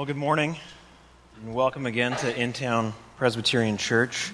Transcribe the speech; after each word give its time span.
Well, 0.00 0.06
good 0.06 0.16
morning, 0.16 0.56
and 1.36 1.54
welcome 1.54 1.84
again 1.84 2.12
to 2.12 2.32
InTown 2.32 2.94
Presbyterian 3.18 3.76
Church. 3.76 4.32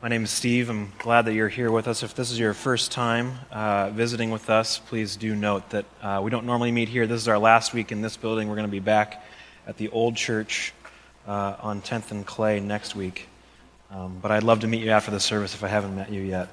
My 0.00 0.06
name 0.06 0.22
is 0.22 0.30
Steve. 0.30 0.70
I'm 0.70 0.92
glad 1.00 1.24
that 1.24 1.34
you're 1.34 1.48
here 1.48 1.72
with 1.72 1.88
us. 1.88 2.04
If 2.04 2.14
this 2.14 2.30
is 2.30 2.38
your 2.38 2.54
first 2.54 2.92
time 2.92 3.40
uh, 3.50 3.90
visiting 3.90 4.30
with 4.30 4.48
us, 4.48 4.78
please 4.78 5.16
do 5.16 5.34
note 5.34 5.68
that 5.70 5.84
uh, 6.00 6.20
we 6.22 6.30
don't 6.30 6.46
normally 6.46 6.70
meet 6.70 6.88
here. 6.88 7.08
This 7.08 7.20
is 7.20 7.26
our 7.26 7.40
last 7.40 7.74
week 7.74 7.90
in 7.90 8.02
this 8.02 8.16
building. 8.16 8.46
We're 8.46 8.54
going 8.54 8.68
to 8.68 8.70
be 8.70 8.78
back 8.78 9.26
at 9.66 9.78
the 9.78 9.88
old 9.88 10.14
church 10.14 10.72
uh, 11.26 11.56
on 11.58 11.82
10th 11.82 12.12
and 12.12 12.24
Clay 12.24 12.60
next 12.60 12.94
week. 12.94 13.26
Um, 13.90 14.20
but 14.22 14.30
I'd 14.30 14.44
love 14.44 14.60
to 14.60 14.68
meet 14.68 14.84
you 14.84 14.90
after 14.90 15.10
the 15.10 15.18
service 15.18 15.54
if 15.54 15.64
I 15.64 15.68
haven't 15.68 15.96
met 15.96 16.12
you 16.12 16.22
yet. 16.22 16.50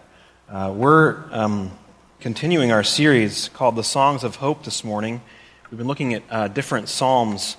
Uh, 0.49 0.73
we're 0.75 1.31
um, 1.31 1.71
continuing 2.19 2.71
our 2.71 2.83
series 2.83 3.49
called 3.49 3.75
The 3.75 3.83
Songs 3.83 4.23
of 4.23 4.37
Hope 4.37 4.63
this 4.63 4.83
morning. 4.83 5.21
We've 5.69 5.77
been 5.77 5.85
looking 5.85 6.15
at 6.15 6.23
uh, 6.31 6.47
different 6.47 6.89
psalms 6.89 7.57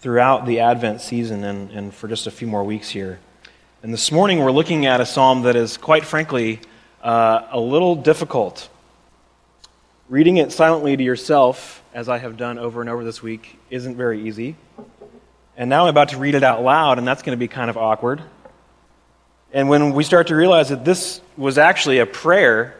throughout 0.00 0.46
the 0.46 0.60
Advent 0.60 1.00
season 1.00 1.42
and, 1.44 1.70
and 1.70 1.94
for 1.94 2.06
just 2.06 2.26
a 2.26 2.30
few 2.30 2.46
more 2.46 2.62
weeks 2.62 2.88
here. 2.88 3.18
And 3.82 3.92
this 3.92 4.12
morning 4.12 4.38
we're 4.38 4.52
looking 4.52 4.86
at 4.86 5.00
a 5.00 5.06
psalm 5.06 5.42
that 5.42 5.56
is, 5.56 5.76
quite 5.76 6.04
frankly, 6.04 6.60
uh, 7.02 7.48
a 7.50 7.60
little 7.60 7.96
difficult. 7.96 8.68
Reading 10.08 10.36
it 10.36 10.52
silently 10.52 10.96
to 10.96 11.02
yourself, 11.02 11.82
as 11.92 12.08
I 12.08 12.18
have 12.18 12.36
done 12.36 12.58
over 12.58 12.80
and 12.80 12.88
over 12.88 13.04
this 13.04 13.22
week, 13.22 13.58
isn't 13.70 13.96
very 13.96 14.26
easy. 14.26 14.56
And 15.56 15.68
now 15.68 15.82
I'm 15.82 15.88
about 15.88 16.10
to 16.10 16.18
read 16.18 16.36
it 16.36 16.44
out 16.44 16.62
loud, 16.62 16.98
and 16.98 17.06
that's 17.06 17.22
going 17.22 17.36
to 17.36 17.40
be 17.40 17.48
kind 17.48 17.68
of 17.68 17.76
awkward. 17.76 18.22
And 19.52 19.68
when 19.68 19.92
we 19.92 20.04
start 20.04 20.28
to 20.28 20.36
realize 20.36 20.68
that 20.68 20.84
this 20.84 21.20
was 21.36 21.58
actually 21.58 21.98
a 21.98 22.06
prayer 22.06 22.76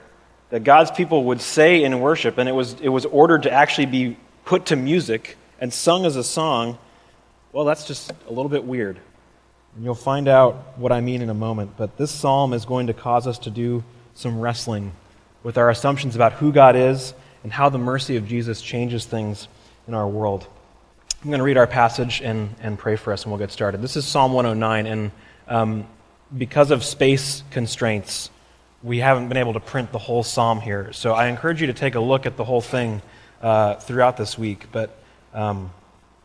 that 0.51 0.65
God's 0.65 0.91
people 0.93 1.25
would 1.25 1.41
say 1.41 1.83
in 1.83 1.99
worship, 2.01 2.39
and 2.39 2.49
it 2.49 2.53
was, 2.53 2.75
it 2.81 2.89
was 2.89 3.05
ordered 3.07 3.43
to 3.43 3.51
actually 3.51 3.87
be 3.87 4.17
put 4.45 4.67
to 4.67 4.77
music 4.77 5.37
and 5.61 5.73
sung 5.73 6.07
as 6.07 6.17
a 6.17 6.25
song, 6.25 6.79
well, 7.53 7.65
that's 7.65 7.87
just 7.87 8.13
a 8.27 8.31
little 8.31 8.49
bit 8.49 8.65
weird. 8.65 8.99
And 9.75 9.85
you'll 9.85 9.95
find 9.95 10.29
out 10.29 10.79
what 10.79 10.93
I 10.93 11.01
mean 11.01 11.23
in 11.23 11.31
a 11.31 11.35
moment. 11.35 11.73
But 11.77 11.97
this 11.97 12.11
psalm 12.11 12.53
is 12.53 12.65
going 12.65 12.89
to 12.89 12.93
cause 12.93 13.27
us 13.27 13.39
to 13.41 13.51
do 13.51 13.85
some 14.15 14.41
wrestling 14.41 14.93
with 15.43 15.57
our 15.57 15.71
assumptions 15.71 16.17
about 16.17 16.35
who 16.35 16.53
God 16.53 16.77
is 16.77 17.15
and 17.43 17.53
how 17.53 17.69
the 17.69 17.79
mercy 17.79 18.17
of 18.17 18.27
Jesus 18.27 18.61
changes 18.61 19.07
things 19.07 19.49
in 19.87 19.95
our 19.95 20.07
world. 20.07 20.47
I'm 21.23 21.31
going 21.31 21.39
to 21.39 21.45
read 21.45 21.57
our 21.57 21.67
passage 21.67 22.21
and, 22.21 22.55
and 22.61 22.79
pray 22.79 22.97
for 22.97 23.13
us, 23.13 23.25
and 23.25 23.33
we'll 23.33 23.39
get 23.39 23.51
started. 23.51 23.83
This 23.83 23.97
is 23.97 24.05
Psalm 24.05 24.33
109, 24.33 24.87
and 24.87 25.11
um, 25.49 25.87
because 26.37 26.71
of 26.71 26.85
space 26.85 27.43
constraints, 27.51 28.31
we 28.83 28.99
haven't 28.99 29.29
been 29.29 29.37
able 29.37 29.55
to 29.55 29.61
print 29.61 29.91
the 29.91 29.99
whole 29.99 30.23
psalm 30.23 30.61
here. 30.61 30.93
So 30.93 31.15
I 31.15 31.27
encourage 31.27 31.61
you 31.61 31.67
to 31.69 31.73
take 31.73 31.95
a 31.95 32.01
look 32.01 32.27
at 32.27 32.37
the 32.37 32.45
whole 32.45 32.61
thing 32.61 33.03
uh, 33.43 33.77
throughout 33.77 34.17
this 34.17 34.39
week. 34.39 34.67
But 34.71 34.97
um, 35.35 35.73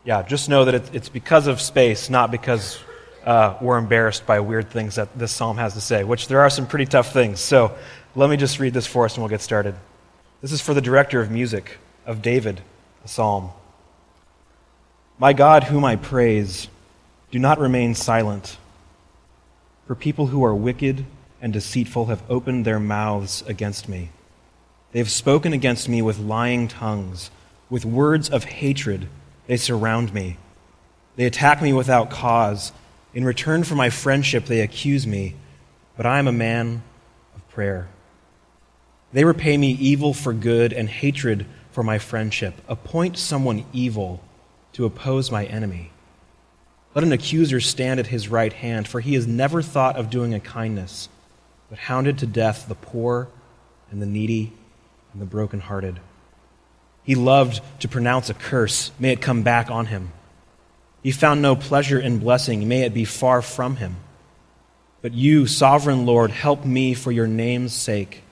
yeah, 0.04 0.22
just 0.22 0.48
know 0.48 0.66
that 0.66 0.94
it's 0.94 1.08
because 1.08 1.46
of 1.46 1.60
space, 1.60 2.10
not 2.10 2.30
because 2.30 2.78
uh, 3.24 3.56
we're 3.60 3.78
embarrassed 3.78 4.26
by 4.26 4.40
weird 4.40 4.70
things 4.70 4.96
that 4.96 5.18
this 5.18 5.32
psalm 5.32 5.56
has 5.56 5.74
to 5.74 5.80
say, 5.80 6.04
which 6.04 6.28
there 6.28 6.40
are 6.40 6.50
some 6.50 6.66
pretty 6.66 6.84
tough 6.84 7.12
things. 7.12 7.40
So 7.40 7.74
let 8.14 8.28
me 8.28 8.36
just 8.36 8.58
read 8.58 8.74
this 8.74 8.86
for 8.86 9.06
us 9.06 9.14
and 9.14 9.22
we'll 9.22 9.30
get 9.30 9.40
started. 9.40 9.74
This 10.42 10.52
is 10.52 10.60
for 10.60 10.74
the 10.74 10.82
director 10.82 11.20
of 11.22 11.30
music 11.30 11.78
of 12.04 12.20
David, 12.20 12.60
a 13.02 13.08
psalm. 13.08 13.50
My 15.18 15.32
God, 15.32 15.64
whom 15.64 15.84
I 15.84 15.96
praise, 15.96 16.68
do 17.30 17.38
not 17.38 17.58
remain 17.58 17.94
silent. 17.94 18.58
For 19.86 19.94
people 19.94 20.26
who 20.26 20.44
are 20.44 20.54
wicked 20.54 21.06
and 21.40 21.52
deceitful 21.52 22.06
have 22.06 22.22
opened 22.28 22.66
their 22.66 22.80
mouths 22.80 23.42
against 23.46 23.88
me. 23.88 24.10
They 24.92 24.98
have 24.98 25.10
spoken 25.10 25.54
against 25.54 25.88
me 25.88 26.02
with 26.02 26.18
lying 26.18 26.68
tongues, 26.68 27.30
with 27.70 27.86
words 27.86 28.28
of 28.28 28.44
hatred 28.44 29.08
they 29.46 29.56
surround 29.56 30.12
me. 30.12 30.38
They 31.16 31.24
attack 31.24 31.62
me 31.62 31.72
without 31.72 32.10
cause. 32.10 32.72
In 33.12 33.24
return 33.24 33.64
for 33.64 33.74
my 33.74 33.90
friendship, 33.90 34.46
they 34.46 34.60
accuse 34.60 35.06
me, 35.06 35.36
but 35.96 36.06
I 36.06 36.18
am 36.18 36.26
a 36.26 36.32
man 36.32 36.82
of 37.36 37.48
prayer. 37.48 37.88
They 39.12 39.24
repay 39.24 39.56
me 39.56 39.70
evil 39.72 40.12
for 40.12 40.32
good 40.32 40.72
and 40.72 40.88
hatred 40.88 41.46
for 41.70 41.84
my 41.84 41.98
friendship. 41.98 42.54
Appoint 42.66 43.16
someone 43.16 43.64
evil 43.72 44.22
to 44.72 44.84
oppose 44.84 45.30
my 45.30 45.44
enemy. 45.44 45.92
Let 46.94 47.04
an 47.04 47.12
accuser 47.12 47.60
stand 47.60 48.00
at 48.00 48.08
his 48.08 48.28
right 48.28 48.52
hand, 48.52 48.88
for 48.88 49.00
he 49.00 49.14
has 49.14 49.26
never 49.26 49.62
thought 49.62 49.96
of 49.96 50.10
doing 50.10 50.34
a 50.34 50.40
kindness, 50.40 51.08
but 51.68 51.78
hounded 51.78 52.18
to 52.18 52.26
death 52.26 52.66
the 52.68 52.74
poor 52.74 53.28
and 53.90 54.02
the 54.02 54.06
needy 54.06 54.52
and 55.12 55.22
the 55.22 55.26
brokenhearted. 55.26 56.00
He 57.04 57.14
loved 57.14 57.60
to 57.80 57.88
pronounce 57.88 58.30
a 58.30 58.34
curse. 58.34 58.90
May 58.98 59.12
it 59.12 59.20
come 59.20 59.42
back 59.42 59.70
on 59.70 59.86
him. 59.86 60.12
He 61.02 61.12
found 61.12 61.42
no 61.42 61.54
pleasure 61.54 62.00
in 62.00 62.18
blessing. 62.18 62.66
May 62.66 62.82
it 62.82 62.94
be 62.94 63.04
far 63.04 63.42
from 63.42 63.76
him. 63.76 63.96
But 65.02 65.12
you, 65.12 65.46
sovereign 65.46 66.06
Lord, 66.06 66.30
help 66.30 66.64
me 66.64 66.94
for 66.94 67.12
your 67.12 67.26
name's 67.26 67.74
sake. 67.74 68.22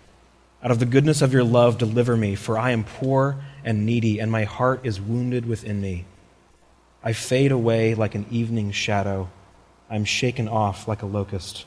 Out 0.62 0.70
of 0.70 0.78
the 0.78 0.86
goodness 0.86 1.20
of 1.20 1.34
your 1.34 1.44
love, 1.44 1.76
deliver 1.76 2.16
me, 2.16 2.34
for 2.34 2.56
I 2.56 2.70
am 2.70 2.84
poor 2.84 3.36
and 3.62 3.84
needy, 3.84 4.20
and 4.20 4.32
my 4.32 4.44
heart 4.44 4.80
is 4.84 5.00
wounded 5.00 5.44
within 5.44 5.80
me. 5.82 6.06
I 7.04 7.12
fade 7.12 7.52
away 7.52 7.94
like 7.94 8.14
an 8.14 8.26
evening 8.30 8.70
shadow. 8.70 9.28
I 9.90 9.96
am 9.96 10.06
shaken 10.06 10.48
off 10.48 10.88
like 10.88 11.02
a 11.02 11.06
locust. 11.06 11.66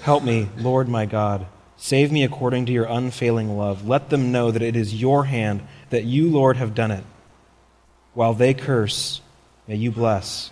Help 0.00 0.22
me, 0.22 0.48
Lord 0.56 0.88
my 0.88 1.04
God. 1.04 1.46
Save 1.82 2.12
me 2.12 2.22
according 2.22 2.66
to 2.66 2.72
your 2.72 2.84
unfailing 2.84 3.56
love. 3.56 3.88
Let 3.88 4.10
them 4.10 4.30
know 4.30 4.50
that 4.50 4.60
it 4.60 4.76
is 4.76 5.00
your 5.00 5.24
hand 5.24 5.62
that 5.88 6.04
you, 6.04 6.28
Lord, 6.28 6.58
have 6.58 6.74
done 6.74 6.90
it. 6.90 7.02
While 8.12 8.34
they 8.34 8.52
curse, 8.52 9.22
may 9.66 9.76
you 9.76 9.90
bless. 9.90 10.50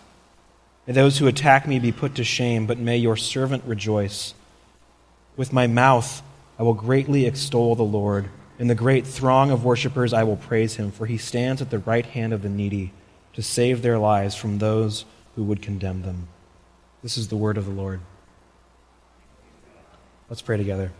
May 0.86 0.94
those 0.94 1.18
who 1.18 1.26
attack 1.26 1.68
me 1.68 1.78
be 1.78 1.92
put 1.92 2.14
to 2.14 2.24
shame, 2.24 2.66
but 2.66 2.78
may 2.78 2.96
your 2.96 3.14
servant 3.14 3.62
rejoice. 3.66 4.32
With 5.36 5.52
my 5.52 5.66
mouth 5.66 6.22
I 6.58 6.62
will 6.62 6.72
greatly 6.72 7.26
extol 7.26 7.74
the 7.74 7.82
Lord. 7.82 8.30
In 8.58 8.68
the 8.68 8.74
great 8.74 9.06
throng 9.06 9.50
of 9.50 9.66
worshippers 9.66 10.14
I 10.14 10.22
will 10.22 10.36
praise 10.36 10.76
him, 10.76 10.90
for 10.90 11.04
he 11.04 11.18
stands 11.18 11.60
at 11.60 11.68
the 11.68 11.78
right 11.78 12.06
hand 12.06 12.32
of 12.32 12.40
the 12.40 12.48
needy 12.48 12.94
to 13.34 13.42
save 13.42 13.82
their 13.82 13.98
lives 13.98 14.34
from 14.34 14.58
those 14.58 15.04
who 15.36 15.44
would 15.44 15.60
condemn 15.60 16.02
them. 16.02 16.28
This 17.02 17.18
is 17.18 17.28
the 17.28 17.36
word 17.36 17.58
of 17.58 17.66
the 17.66 17.70
Lord. 17.70 18.00
Let's 20.30 20.42
pray 20.42 20.56
together. 20.56 20.90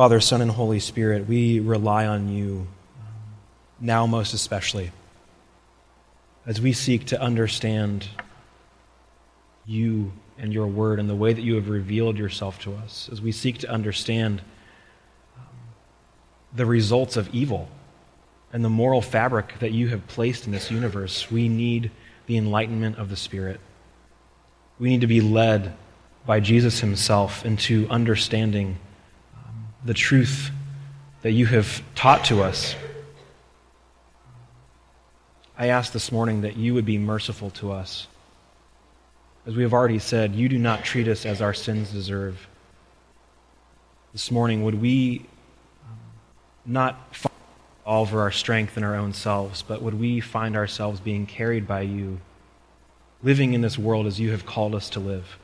Father, 0.00 0.18
Son, 0.18 0.40
and 0.40 0.50
Holy 0.50 0.80
Spirit, 0.80 1.28
we 1.28 1.60
rely 1.60 2.06
on 2.06 2.30
you 2.30 2.66
now 3.78 4.06
most 4.06 4.32
especially 4.32 4.92
as 6.46 6.58
we 6.58 6.72
seek 6.72 7.04
to 7.04 7.20
understand 7.20 8.08
you 9.66 10.10
and 10.38 10.54
your 10.54 10.68
word 10.68 11.00
and 11.00 11.06
the 11.06 11.14
way 11.14 11.34
that 11.34 11.42
you 11.42 11.54
have 11.56 11.68
revealed 11.68 12.16
yourself 12.16 12.58
to 12.60 12.74
us, 12.76 13.10
as 13.12 13.20
we 13.20 13.30
seek 13.30 13.58
to 13.58 13.68
understand 13.68 14.40
um, 15.36 15.44
the 16.54 16.64
results 16.64 17.18
of 17.18 17.28
evil 17.34 17.68
and 18.54 18.64
the 18.64 18.70
moral 18.70 19.02
fabric 19.02 19.58
that 19.58 19.72
you 19.72 19.88
have 19.88 20.06
placed 20.06 20.46
in 20.46 20.52
this 20.52 20.70
universe, 20.70 21.30
we 21.30 21.46
need 21.46 21.90
the 22.24 22.38
enlightenment 22.38 22.96
of 22.96 23.10
the 23.10 23.16
Spirit. 23.16 23.60
We 24.78 24.88
need 24.88 25.02
to 25.02 25.06
be 25.06 25.20
led 25.20 25.74
by 26.24 26.40
Jesus 26.40 26.80
himself 26.80 27.44
into 27.44 27.86
understanding 27.90 28.78
the 29.84 29.94
truth 29.94 30.50
that 31.22 31.32
you 31.32 31.46
have 31.46 31.82
taught 31.94 32.24
to 32.26 32.42
us. 32.42 32.74
I 35.56 35.68
ask 35.68 35.92
this 35.92 36.10
morning 36.10 36.42
that 36.42 36.56
you 36.56 36.74
would 36.74 36.86
be 36.86 36.98
merciful 36.98 37.50
to 37.50 37.72
us. 37.72 38.06
As 39.46 39.54
we 39.54 39.62
have 39.62 39.72
already 39.72 39.98
said, 39.98 40.34
you 40.34 40.48
do 40.48 40.58
not 40.58 40.84
treat 40.84 41.08
us 41.08 41.26
as 41.26 41.42
our 41.42 41.54
sins 41.54 41.90
deserve. 41.90 42.46
This 44.12 44.30
morning, 44.30 44.64
would 44.64 44.80
we 44.80 45.26
um, 45.84 45.98
not 46.66 47.14
fall 47.14 47.32
over 47.86 48.20
our 48.20 48.30
strength 48.30 48.76
in 48.76 48.84
our 48.84 48.94
own 48.94 49.12
selves, 49.12 49.62
but 49.62 49.82
would 49.82 49.98
we 49.98 50.20
find 50.20 50.56
ourselves 50.56 51.00
being 51.00 51.26
carried 51.26 51.66
by 51.66 51.82
you, 51.82 52.20
living 53.22 53.52
in 53.52 53.60
this 53.60 53.78
world 53.78 54.06
as 54.06 54.18
you 54.18 54.30
have 54.30 54.46
called 54.46 54.74
us 54.74 54.90
to 54.90 55.00
live? 55.00 55.38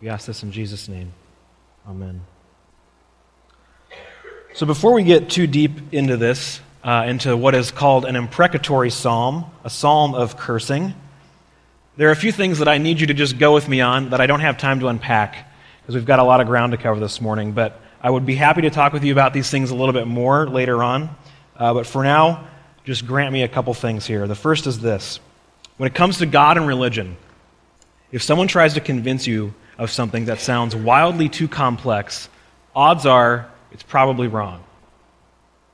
We 0.00 0.08
ask 0.08 0.26
this 0.26 0.42
in 0.42 0.52
Jesus' 0.52 0.88
name. 0.88 1.12
Amen. 1.86 2.22
So, 4.58 4.66
before 4.66 4.92
we 4.92 5.04
get 5.04 5.30
too 5.30 5.46
deep 5.46 5.94
into 5.94 6.16
this, 6.16 6.60
uh, 6.82 7.04
into 7.06 7.36
what 7.36 7.54
is 7.54 7.70
called 7.70 8.04
an 8.04 8.16
imprecatory 8.16 8.90
psalm, 8.90 9.48
a 9.62 9.70
psalm 9.70 10.16
of 10.16 10.36
cursing, 10.36 10.94
there 11.96 12.08
are 12.08 12.10
a 12.10 12.16
few 12.16 12.32
things 12.32 12.58
that 12.58 12.66
I 12.66 12.78
need 12.78 12.98
you 12.98 13.06
to 13.06 13.14
just 13.14 13.38
go 13.38 13.54
with 13.54 13.68
me 13.68 13.82
on 13.82 14.10
that 14.10 14.20
I 14.20 14.26
don't 14.26 14.40
have 14.40 14.58
time 14.58 14.80
to 14.80 14.88
unpack 14.88 15.48
because 15.80 15.94
we've 15.94 16.04
got 16.04 16.18
a 16.18 16.24
lot 16.24 16.40
of 16.40 16.48
ground 16.48 16.72
to 16.72 16.76
cover 16.76 16.98
this 16.98 17.20
morning. 17.20 17.52
But 17.52 17.80
I 18.02 18.10
would 18.10 18.26
be 18.26 18.34
happy 18.34 18.62
to 18.62 18.70
talk 18.70 18.92
with 18.92 19.04
you 19.04 19.12
about 19.12 19.32
these 19.32 19.48
things 19.48 19.70
a 19.70 19.76
little 19.76 19.92
bit 19.92 20.08
more 20.08 20.48
later 20.48 20.82
on. 20.82 21.10
Uh, 21.56 21.74
but 21.74 21.86
for 21.86 22.02
now, 22.02 22.48
just 22.82 23.06
grant 23.06 23.32
me 23.32 23.44
a 23.44 23.48
couple 23.48 23.72
things 23.74 24.08
here. 24.08 24.26
The 24.26 24.34
first 24.34 24.66
is 24.66 24.80
this 24.80 25.20
when 25.76 25.86
it 25.86 25.94
comes 25.94 26.18
to 26.18 26.26
God 26.26 26.56
and 26.56 26.66
religion, 26.66 27.16
if 28.10 28.24
someone 28.24 28.48
tries 28.48 28.74
to 28.74 28.80
convince 28.80 29.24
you 29.24 29.54
of 29.78 29.92
something 29.92 30.24
that 30.24 30.40
sounds 30.40 30.74
wildly 30.74 31.28
too 31.28 31.46
complex, 31.46 32.28
odds 32.74 33.06
are 33.06 33.48
it's 33.72 33.82
probably 33.82 34.28
wrong. 34.28 34.62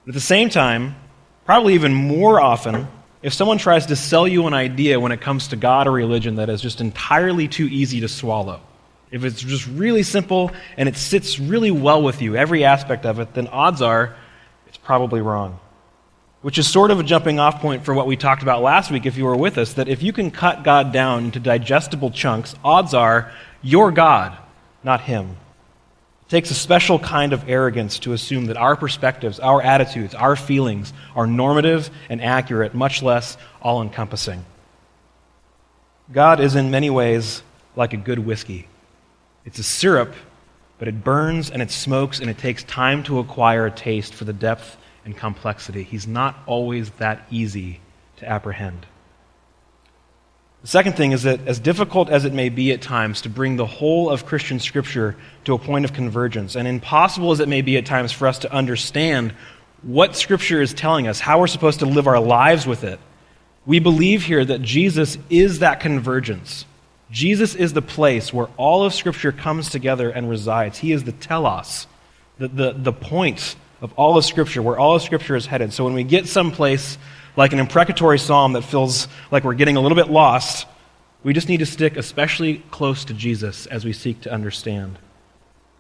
At 0.06 0.14
the 0.14 0.20
same 0.20 0.50
time, 0.50 0.96
Probably 1.44 1.75
even 1.75 1.93
more 1.93 2.41
often, 2.41 2.88
if 3.23 3.35
someone 3.35 3.58
tries 3.58 3.87
to 3.87 3.96
sell 3.96 4.26
you 4.26 4.46
an 4.46 4.55
idea 4.55 4.99
when 4.99 5.12
it 5.12 5.20
comes 5.20 5.49
to 5.49 5.56
God 5.56 5.87
or 5.87 5.93
religion 5.93 6.37
that 6.37 6.49
is 6.49 6.62
just 6.62 6.81
entirely 6.81 7.49
too 7.49 7.67
easy 7.67 8.00
to 8.00 8.08
swallow, 8.08 8.61
if 9.11 9.25
it's 9.25 9.43
just 9.43 9.67
really 9.67 10.02
simple 10.02 10.52
and 10.79 10.88
it 10.88 10.96
sits 10.96 11.38
really 11.38 11.70
well 11.70 12.02
with 12.02 12.23
you, 12.23 12.35
every 12.35 12.64
aspect 12.64 13.05
of 13.05 13.20
it, 13.20 13.35
then 13.35 13.46
odds 13.49 13.82
are 13.82 14.17
it's 14.67 14.79
probably 14.79 15.20
wrong. 15.20 15.61
Which 16.41 16.58
is 16.58 16.67
sort 16.67 16.91
of 16.91 16.99
a 16.99 17.02
jumping 17.02 17.38
off 17.38 17.61
point 17.61 17.85
for 17.85 17.94
what 17.94 18.06
we 18.06 18.17
talked 18.17 18.43
about 18.43 18.62
last 18.62 18.91
week 18.91 19.05
if 19.06 19.17
you 19.17 19.25
were 19.25 19.37
with 19.37 19.58
us 19.58 19.75
that 19.75 19.88
if 19.88 20.02
you 20.02 20.12
can 20.12 20.31
cut 20.31 20.62
God 20.62 20.93
down 20.93 21.26
into 21.26 21.41
digestible 21.41 22.11
chunks, 22.11 22.55
odds 22.64 22.94
are 22.94 23.32
you're 23.62 23.91
God, 23.91 24.37
not 24.82 25.02
Him. 25.02 25.37
It 26.35 26.39
takes 26.39 26.51
a 26.51 26.55
special 26.55 26.99
kind 26.99 27.33
of 27.33 27.49
arrogance 27.49 28.01
to 28.01 28.13
assume 28.13 28.47
that 28.47 28.57
our 28.57 28.75
perspectives, 28.75 29.39
our 29.39 29.63
attitudes, 29.63 30.17
our 30.17 30.35
feelings 30.35 30.93
are 31.15 31.29
normative 31.29 31.91
and 32.09 32.21
accurate, 32.21 32.75
much 32.75 33.05
less 33.05 33.37
all 33.63 33.81
encompassing. 33.81 34.45
God 36.11 36.41
is 36.41 36.57
in 36.57 36.73
many 36.73 36.91
ways 36.91 37.45
like 37.77 37.93
a 37.93 37.97
good 37.97 38.19
whiskey. 38.19 38.67
It's 39.45 39.61
a 39.61 39.63
syrup, 39.63 40.13
but 40.79 40.89
it 40.89 41.05
burns 41.05 41.53
and 41.53 41.63
it 41.63 41.71
smokes 41.71 42.19
and 42.19 42.29
it 42.29 42.39
takes 42.39 42.65
time 42.65 43.05
to 43.05 43.21
acquire 43.21 43.67
a 43.67 43.71
taste 43.71 44.13
for 44.13 44.25
the 44.25 44.33
depth 44.33 44.77
and 45.05 45.17
complexity. 45.17 45.85
He's 45.85 46.09
not 46.09 46.37
always 46.47 46.91
that 46.99 47.25
easy 47.31 47.79
to 48.17 48.29
apprehend. 48.29 48.87
The 50.65 50.69
second 50.69 50.95
thing 50.95 51.13
is 51.13 51.25
that, 51.25 51.47
as 51.47 51.61
difficult 51.61 52.09
as 52.09 52.25
it 52.25 52.33
may 52.33 52.49
be 52.49 52.73
at 52.73 52.81
times 52.81 53.21
to 53.21 53.29
bring 53.29 53.57
the 53.57 53.67
whole 53.67 54.09
of 54.09 54.25
Christian 54.25 54.59
Scripture 54.59 55.15
to 55.45 55.53
a 55.53 55.59
point 55.59 55.85
of 55.85 55.93
convergence, 55.93 56.57
and 56.57 56.67
impossible 56.67 57.33
as 57.33 57.41
it 57.41 57.51
may 57.51 57.61
be 57.61 57.77
at 57.77 57.85
times 57.85 58.13
for 58.13 58.27
us 58.27 58.39
to 58.39 58.51
understand 58.51 59.35
what 59.83 60.17
Scripture 60.17 60.63
is 60.63 60.73
telling 60.73 61.07
us, 61.07 61.21
how 61.21 61.39
we're 61.39 61.49
supposed 61.49 61.81
to 61.81 61.85
live 61.85 62.07
our 62.07 62.19
lives 62.19 62.67
with 62.67 62.83
it, 62.83 62.99
we 63.67 63.79
believe 63.79 64.23
here 64.23 64.43
that 64.43 64.63
Jesus 64.63 65.19
is 65.29 65.59
that 65.59 65.81
convergence. 65.81 66.65
Jesus 67.11 67.55
is 67.55 67.75
the 67.75 67.83
place 67.83 68.33
where 68.33 68.49
all 68.57 68.87
of 68.87 68.95
Scripture 68.95 69.33
comes 69.33 69.69
together 69.69 70.09
and 70.09 70.31
resides. 70.31 70.79
He 70.79 70.93
is 70.93 71.05
the 71.05 71.13
telos, 71.13 71.87
the, 72.39 72.49
the, 72.49 72.73
the 72.73 72.93
point 72.95 73.55
of 73.83 73.93
all 73.99 74.17
of 74.17 74.25
Scripture, 74.25 74.63
where 74.63 74.79
all 74.79 74.95
of 74.95 75.03
Scripture 75.03 75.37
is 75.37 75.45
headed. 75.45 75.75
So 75.75 75.85
when 75.85 75.93
we 75.93 76.05
get 76.05 76.27
someplace 76.27 76.97
like 77.37 77.53
an 77.53 77.59
imprecatory 77.59 78.19
psalm 78.19 78.53
that 78.53 78.63
feels 78.63 79.09
like 79.31 79.45
we're 79.45 79.55
getting 79.55 79.77
a 79.77 79.81
little 79.81 79.97
bit 79.97 80.09
lost, 80.09 80.67
we 81.23 81.33
just 81.33 81.49
need 81.49 81.59
to 81.59 81.67
stick 81.67 81.97
especially 81.97 82.59
close 82.71 83.05
to 83.07 83.15
Jesus 83.15 83.67
as 83.67 83.85
we 83.85 83.93
seek 83.93 84.21
to 84.23 84.33
understand. 84.33 84.99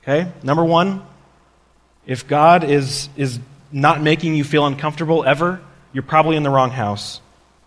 Okay? 0.02 0.30
Number 0.42 0.64
one, 0.64 1.04
if 2.06 2.26
God 2.26 2.64
is, 2.64 3.08
is 3.16 3.38
not 3.72 4.02
making 4.02 4.34
you 4.34 4.44
feel 4.44 4.66
uncomfortable 4.66 5.24
ever, 5.24 5.60
you're 5.92 6.02
probably 6.02 6.36
in 6.36 6.42
the 6.42 6.50
wrong 6.50 6.70
house. 6.70 7.20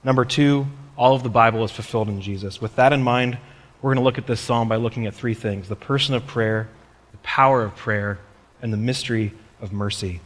Number 0.04 0.26
two, 0.26 0.68
all 0.96 1.16
of 1.16 1.24
the 1.24 1.30
Bible 1.30 1.64
is 1.64 1.72
fulfilled 1.72 2.10
in 2.10 2.22
Jesus. 2.22 2.60
With 2.60 2.76
that 2.76 2.94
in 2.94 3.04
mind, 3.04 3.38
we're 3.82 3.94
going 3.94 4.02
to 4.02 4.04
look 4.04 4.18
at 4.18 4.28
this 4.28 4.40
psalm 4.40 4.68
by 4.68 4.78
looking 4.78 5.06
at 5.06 5.14
three 5.14 5.34
things 5.34 5.70
the 5.70 5.76
person 5.76 6.16
of 6.16 6.26
prayer, 6.26 6.68
the 7.12 7.18
power 7.20 7.64
of 7.64 7.76
prayer, 7.76 8.20
and 8.62 8.74
the 8.74 8.78
mystery 8.78 9.34
of 9.62 9.72
mercy. 9.72 10.20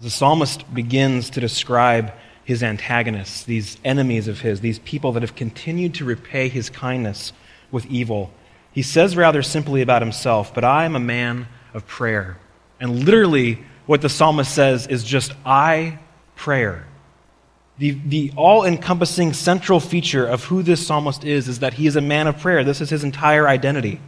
The 0.00 0.10
psalmist 0.10 0.72
begins 0.72 1.30
to 1.30 1.40
describe 1.40 2.12
his 2.44 2.62
antagonists, 2.62 3.44
these 3.44 3.76
enemies 3.84 4.26
of 4.26 4.40
his, 4.40 4.60
these 4.60 4.78
people 4.80 5.12
that 5.12 5.22
have 5.22 5.36
continued 5.36 5.94
to 5.94 6.04
repay 6.04 6.48
his 6.48 6.70
kindness 6.70 7.32
with 7.70 7.86
evil. 7.86 8.32
He 8.72 8.82
says 8.82 9.16
rather 9.16 9.42
simply 9.42 9.82
about 9.82 10.02
himself, 10.02 10.54
But 10.54 10.64
I 10.64 10.84
am 10.84 10.96
a 10.96 11.00
man 11.00 11.48
of 11.74 11.86
prayer. 11.86 12.38
And 12.80 13.04
literally, 13.04 13.58
what 13.86 14.00
the 14.00 14.08
psalmist 14.08 14.52
says 14.52 14.86
is 14.86 15.04
just, 15.04 15.32
I 15.44 15.98
prayer. 16.34 16.86
The, 17.78 17.90
the 17.90 18.32
all 18.36 18.64
encompassing 18.64 19.32
central 19.32 19.80
feature 19.80 20.26
of 20.26 20.44
who 20.44 20.62
this 20.62 20.86
psalmist 20.86 21.24
is 21.24 21.48
is 21.48 21.60
that 21.60 21.74
he 21.74 21.86
is 21.86 21.96
a 21.96 22.00
man 22.00 22.26
of 22.26 22.38
prayer. 22.38 22.64
This 22.64 22.80
is 22.80 22.90
his 22.90 23.04
entire 23.04 23.48
identity. 23.48 24.00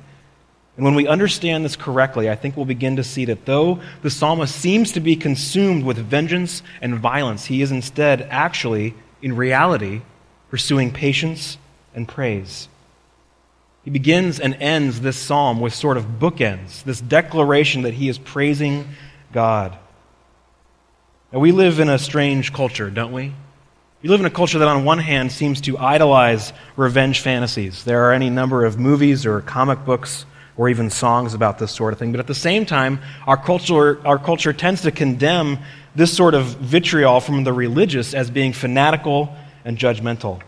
And 0.76 0.84
when 0.84 0.94
we 0.94 1.06
understand 1.06 1.64
this 1.64 1.76
correctly, 1.76 2.30
I 2.30 2.34
think 2.34 2.56
we'll 2.56 2.64
begin 2.64 2.96
to 2.96 3.04
see 3.04 3.26
that 3.26 3.44
though 3.44 3.80
the 4.00 4.10
psalmist 4.10 4.54
seems 4.54 4.92
to 4.92 5.00
be 5.00 5.16
consumed 5.16 5.84
with 5.84 5.98
vengeance 5.98 6.62
and 6.80 6.98
violence, 6.98 7.44
he 7.44 7.60
is 7.60 7.70
instead 7.70 8.22
actually, 8.30 8.94
in 9.20 9.36
reality, 9.36 10.00
pursuing 10.50 10.90
patience 10.90 11.58
and 11.94 12.08
praise. 12.08 12.68
He 13.84 13.90
begins 13.90 14.40
and 14.40 14.54
ends 14.54 15.00
this 15.00 15.16
psalm 15.16 15.60
with 15.60 15.74
sort 15.74 15.96
of 15.96 16.18
bookends, 16.18 16.84
this 16.84 17.00
declaration 17.00 17.82
that 17.82 17.94
he 17.94 18.08
is 18.08 18.16
praising 18.16 18.88
God. 19.32 19.76
Now, 21.32 21.40
we 21.40 21.52
live 21.52 21.80
in 21.80 21.88
a 21.88 21.98
strange 21.98 22.52
culture, 22.52 22.90
don't 22.90 23.12
we? 23.12 23.34
We 24.02 24.08
live 24.08 24.20
in 24.20 24.26
a 24.26 24.30
culture 24.30 24.58
that, 24.58 24.68
on 24.68 24.84
one 24.84 24.98
hand, 24.98 25.32
seems 25.32 25.60
to 25.62 25.78
idolize 25.78 26.52
revenge 26.76 27.20
fantasies. 27.20 27.84
There 27.84 28.04
are 28.04 28.12
any 28.12 28.30
number 28.30 28.64
of 28.64 28.78
movies 28.78 29.26
or 29.26 29.40
comic 29.40 29.84
books 29.84 30.26
or 30.56 30.68
even 30.68 30.90
songs 30.90 31.34
about 31.34 31.58
this 31.58 31.72
sort 31.72 31.92
of 31.92 31.98
thing. 31.98 32.12
But 32.12 32.20
at 32.20 32.26
the 32.26 32.34
same 32.34 32.66
time, 32.66 33.00
our 33.26 33.36
culture, 33.36 34.04
our 34.06 34.18
culture 34.18 34.52
tends 34.52 34.82
to 34.82 34.90
condemn 34.90 35.58
this 35.94 36.14
sort 36.14 36.34
of 36.34 36.44
vitriol 36.44 37.20
from 37.20 37.44
the 37.44 37.52
religious 37.52 38.14
as 38.14 38.30
being 38.30 38.52
fanatical 38.52 39.34
and 39.64 39.78
judgmental. 39.78 40.42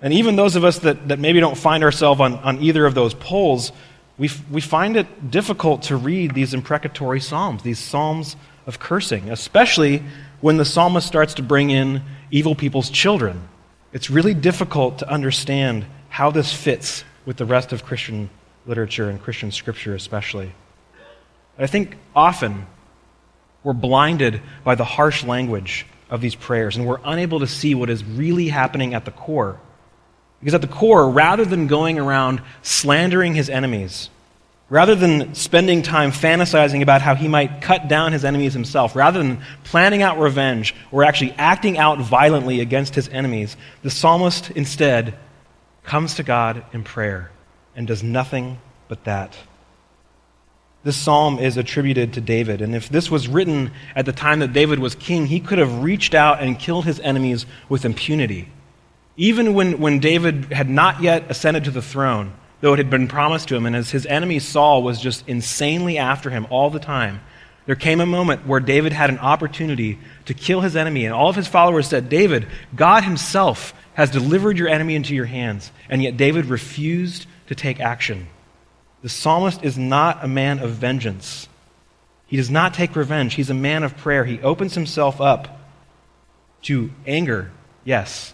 And 0.00 0.12
even 0.12 0.36
those 0.36 0.56
of 0.56 0.64
us 0.64 0.80
that, 0.80 1.08
that 1.08 1.18
maybe 1.18 1.40
don't 1.40 1.56
find 1.56 1.82
ourselves 1.84 2.20
on, 2.20 2.34
on 2.34 2.60
either 2.60 2.84
of 2.86 2.94
those 2.94 3.14
poles, 3.14 3.72
we, 4.18 4.30
we 4.50 4.60
find 4.60 4.96
it 4.96 5.30
difficult 5.30 5.82
to 5.84 5.96
read 5.96 6.34
these 6.34 6.54
imprecatory 6.54 7.20
psalms, 7.20 7.62
these 7.62 7.78
psalms 7.78 8.36
of 8.66 8.78
cursing, 8.78 9.30
especially 9.30 10.02
when 10.40 10.56
the 10.56 10.64
psalmist 10.64 11.06
starts 11.06 11.34
to 11.34 11.42
bring 11.42 11.70
in 11.70 12.02
evil 12.30 12.54
people's 12.54 12.90
children. 12.90 13.48
It's 13.92 14.10
really 14.10 14.34
difficult 14.34 14.98
to 14.98 15.08
understand 15.08 15.86
how 16.08 16.30
this 16.30 16.52
fits 16.52 17.04
with 17.24 17.36
the 17.36 17.46
rest 17.46 17.72
of 17.72 17.84
Christian 17.84 18.28
literature 18.66 19.08
and 19.10 19.20
Christian 19.20 19.50
scripture, 19.52 19.94
especially. 19.94 20.52
But 21.56 21.64
I 21.64 21.66
think 21.66 21.96
often 22.14 22.66
we're 23.62 23.72
blinded 23.72 24.40
by 24.62 24.74
the 24.74 24.84
harsh 24.84 25.24
language 25.24 25.86
of 26.10 26.20
these 26.20 26.34
prayers 26.34 26.76
and 26.76 26.86
we're 26.86 27.00
unable 27.04 27.40
to 27.40 27.46
see 27.46 27.74
what 27.74 27.90
is 27.90 28.04
really 28.04 28.48
happening 28.48 28.94
at 28.94 29.04
the 29.04 29.10
core. 29.10 29.58
Because 30.40 30.54
at 30.54 30.60
the 30.60 30.68
core, 30.68 31.08
rather 31.08 31.44
than 31.44 31.66
going 31.66 31.98
around 31.98 32.42
slandering 32.62 33.34
his 33.34 33.48
enemies, 33.48 34.10
rather 34.68 34.94
than 34.94 35.34
spending 35.34 35.82
time 35.82 36.12
fantasizing 36.12 36.82
about 36.82 37.00
how 37.00 37.14
he 37.14 37.28
might 37.28 37.62
cut 37.62 37.88
down 37.88 38.12
his 38.12 38.24
enemies 38.24 38.52
himself, 38.52 38.94
rather 38.94 39.18
than 39.18 39.40
planning 39.64 40.02
out 40.02 40.18
revenge 40.18 40.74
or 40.92 41.04
actually 41.04 41.32
acting 41.32 41.78
out 41.78 41.98
violently 41.98 42.60
against 42.60 42.94
his 42.94 43.08
enemies, 43.08 43.56
the 43.82 43.90
psalmist 43.90 44.50
instead 44.50 45.14
comes 45.82 46.14
to 46.14 46.22
God 46.22 46.64
in 46.72 46.82
prayer 46.82 47.30
and 47.76 47.86
does 47.86 48.02
nothing 48.02 48.58
but 48.88 49.04
that. 49.04 49.36
This 50.84 50.96
psalm 50.96 51.38
is 51.38 51.56
attributed 51.56 52.12
to 52.12 52.20
David, 52.20 52.60
and 52.60 52.74
if 52.74 52.90
this 52.90 53.10
was 53.10 53.26
written 53.26 53.70
at 53.96 54.04
the 54.04 54.12
time 54.12 54.40
that 54.40 54.52
David 54.52 54.78
was 54.78 54.94
king, 54.94 55.26
he 55.26 55.40
could 55.40 55.58
have 55.58 55.82
reached 55.82 56.14
out 56.14 56.42
and 56.42 56.58
killed 56.58 56.84
his 56.84 57.00
enemies 57.00 57.46
with 57.70 57.86
impunity. 57.86 58.50
Even 59.16 59.54
when, 59.54 59.78
when 59.80 59.98
David 59.98 60.52
had 60.52 60.68
not 60.68 61.02
yet 61.02 61.30
ascended 61.30 61.64
to 61.64 61.70
the 61.70 61.80
throne, 61.80 62.34
though 62.60 62.74
it 62.74 62.78
had 62.78 62.90
been 62.90 63.08
promised 63.08 63.48
to 63.48 63.56
him, 63.56 63.64
and 63.64 63.74
as 63.74 63.90
his 63.90 64.04
enemy 64.04 64.38
Saul 64.38 64.82
was 64.82 65.00
just 65.00 65.26
insanely 65.26 65.96
after 65.96 66.28
him 66.28 66.46
all 66.50 66.68
the 66.68 66.80
time, 66.80 67.20
there 67.66 67.76
came 67.76 68.00
a 68.00 68.06
moment 68.06 68.46
where 68.46 68.60
David 68.60 68.92
had 68.92 69.08
an 69.08 69.18
opportunity 69.18 69.98
to 70.26 70.34
kill 70.34 70.60
his 70.60 70.76
enemy, 70.76 71.06
and 71.06 71.14
all 71.14 71.30
of 71.30 71.36
his 71.36 71.48
followers 71.48 71.88
said, 71.88 72.10
David, 72.10 72.46
God 72.76 73.04
himself 73.04 73.72
has 73.94 74.10
delivered 74.10 74.58
your 74.58 74.68
enemy 74.68 74.96
into 74.96 75.14
your 75.14 75.24
hands. 75.24 75.72
And 75.88 76.02
yet 76.02 76.16
David 76.16 76.46
refused 76.46 77.26
to 77.48 77.54
take 77.54 77.80
action. 77.80 78.28
The 79.02 79.08
psalmist 79.08 79.62
is 79.62 79.76
not 79.76 80.24
a 80.24 80.28
man 80.28 80.58
of 80.60 80.70
vengeance. 80.70 81.48
He 82.26 82.36
does 82.36 82.50
not 82.50 82.74
take 82.74 82.96
revenge. 82.96 83.34
He's 83.34 83.50
a 83.50 83.54
man 83.54 83.82
of 83.82 83.96
prayer. 83.96 84.24
He 84.24 84.40
opens 84.40 84.74
himself 84.74 85.20
up 85.20 85.60
to 86.62 86.90
anger, 87.06 87.50
yes, 87.84 88.32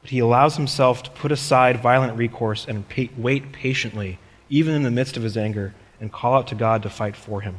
but 0.00 0.10
he 0.10 0.18
allows 0.18 0.56
himself 0.56 1.02
to 1.02 1.10
put 1.10 1.30
aside 1.32 1.82
violent 1.82 2.16
recourse 2.16 2.66
and 2.66 2.84
wait 3.16 3.52
patiently, 3.52 4.18
even 4.48 4.74
in 4.74 4.82
the 4.82 4.90
midst 4.90 5.16
of 5.16 5.22
his 5.22 5.36
anger, 5.36 5.74
and 6.00 6.10
call 6.10 6.34
out 6.34 6.46
to 6.48 6.54
God 6.54 6.84
to 6.84 6.90
fight 6.90 7.16
for 7.16 7.42
him. 7.42 7.56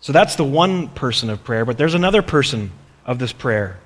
So 0.00 0.12
that's 0.12 0.36
the 0.36 0.44
one 0.44 0.88
person 0.88 1.28
of 1.30 1.44
prayer, 1.44 1.64
but 1.64 1.76
there's 1.76 1.94
another 1.94 2.22
person 2.22 2.72
of 3.04 3.18
this 3.18 3.32
prayer. 3.32 3.78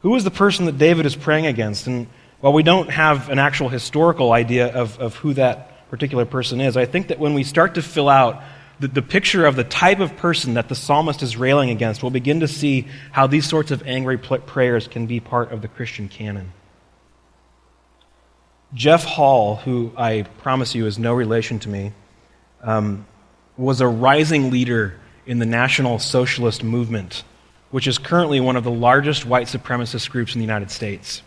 Who 0.00 0.14
is 0.14 0.24
the 0.24 0.30
person 0.30 0.64
that 0.64 0.78
David 0.78 1.04
is 1.04 1.16
praying 1.16 1.46
against? 1.46 1.86
And 1.86 2.06
while 2.40 2.52
we 2.52 2.62
don't 2.62 2.90
have 2.90 3.28
an 3.28 3.38
actual 3.38 3.68
historical 3.68 4.32
idea 4.32 4.72
of, 4.72 4.98
of 4.98 5.16
who 5.16 5.34
that 5.34 5.88
particular 5.90 6.24
person 6.24 6.60
is, 6.60 6.76
I 6.76 6.86
think 6.86 7.08
that 7.08 7.18
when 7.18 7.34
we 7.34 7.44
start 7.44 7.74
to 7.74 7.82
fill 7.82 8.08
out 8.08 8.42
the, 8.78 8.88
the 8.88 9.02
picture 9.02 9.44
of 9.46 9.56
the 9.56 9.64
type 9.64 10.00
of 10.00 10.16
person 10.16 10.54
that 10.54 10.68
the 10.68 10.74
psalmist 10.74 11.22
is 11.22 11.36
railing 11.36 11.70
against, 11.70 12.02
we'll 12.02 12.10
begin 12.10 12.40
to 12.40 12.48
see 12.48 12.86
how 13.12 13.26
these 13.26 13.46
sorts 13.46 13.70
of 13.70 13.82
angry 13.86 14.18
prayers 14.18 14.88
can 14.88 15.06
be 15.06 15.20
part 15.20 15.52
of 15.52 15.62
the 15.62 15.68
Christian 15.68 16.08
canon. 16.08 16.52
Jeff 18.72 19.04
Hall, 19.04 19.56
who 19.56 19.92
I 19.96 20.22
promise 20.38 20.74
you 20.74 20.86
is 20.86 20.98
no 20.98 21.12
relation 21.12 21.58
to 21.60 21.68
me, 21.68 21.92
um, 22.62 23.06
was 23.56 23.80
a 23.80 23.88
rising 23.88 24.50
leader 24.50 24.94
in 25.26 25.38
the 25.38 25.46
National 25.46 25.98
Socialist 25.98 26.62
movement 26.62 27.24
which 27.70 27.86
is 27.86 27.98
currently 27.98 28.40
one 28.40 28.56
of 28.56 28.64
the 28.64 28.70
largest 28.70 29.24
white 29.24 29.46
supremacist 29.46 30.10
groups 30.10 30.34
in 30.34 30.40
the 30.40 30.44
United 30.44 30.70
States. 30.70 31.22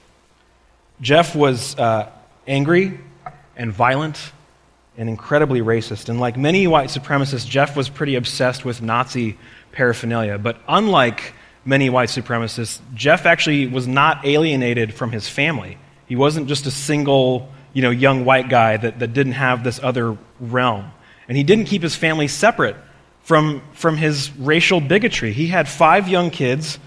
Jeff 1.04 1.36
was 1.36 1.78
uh, 1.78 2.10
angry 2.48 2.98
and 3.58 3.74
violent 3.74 4.32
and 4.98 5.10
incredibly 5.10 5.60
racist. 5.60 6.08
And 6.08 6.18
like 6.18 6.38
many 6.38 6.66
white 6.66 6.88
supremacists, 6.88 7.46
Jeff 7.48 7.76
was 7.76 7.90
pretty 7.90 8.16
obsessed 8.16 8.64
with 8.64 8.82
Nazi 8.82 9.38
paraphernalia. 9.74 10.38
But 10.38 10.58
unlike 10.66 11.34
many 11.66 11.90
white 11.90 12.08
supremacists, 12.08 12.80
Jeff 12.94 13.26
actually 13.26 13.68
was 13.68 13.86
not 13.86 14.26
alienated 14.26 14.94
from 14.94 15.12
his 15.12 15.28
family. 15.28 15.78
He 16.08 16.16
wasn't 16.16 16.48
just 16.48 16.68
a 16.68 16.72
single, 16.72 17.52
you 17.74 17.82
know, 17.82 17.90
young 17.90 18.24
white 18.24 18.48
guy 18.48 18.78
that, 18.78 19.00
that 19.00 19.14
didn't 19.14 19.34
have 19.34 19.62
this 19.66 19.82
other 19.84 20.18
realm. 20.40 20.90
And 21.28 21.36
he 21.36 21.44
didn't 21.44 21.66
keep 21.66 21.82
his 21.82 21.98
family 21.98 22.30
separate 22.30 22.78
from, 23.24 23.62
from 23.74 23.98
his 23.98 24.32
racial 24.38 24.80
bigotry. 24.80 25.34
He 25.34 25.48
had 25.48 25.68
five 25.68 26.08
young 26.08 26.30
kids, 26.30 26.80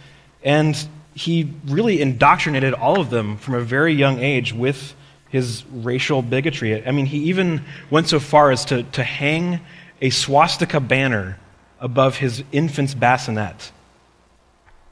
and 0.42 0.74
he 1.16 1.50
really 1.66 2.02
indoctrinated 2.02 2.74
all 2.74 3.00
of 3.00 3.08
them 3.08 3.38
from 3.38 3.54
a 3.54 3.60
very 3.60 3.94
young 3.94 4.18
age 4.18 4.52
with 4.52 4.94
his 5.30 5.64
racial 5.72 6.20
bigotry. 6.20 6.86
I 6.86 6.90
mean, 6.90 7.06
he 7.06 7.18
even 7.24 7.62
went 7.88 8.08
so 8.08 8.20
far 8.20 8.50
as 8.50 8.66
to, 8.66 8.82
to 8.82 9.02
hang 9.02 9.60
a 10.02 10.10
swastika 10.10 10.78
banner 10.78 11.38
above 11.80 12.18
his 12.18 12.44
infant's 12.52 12.92
bassinet. 12.94 13.72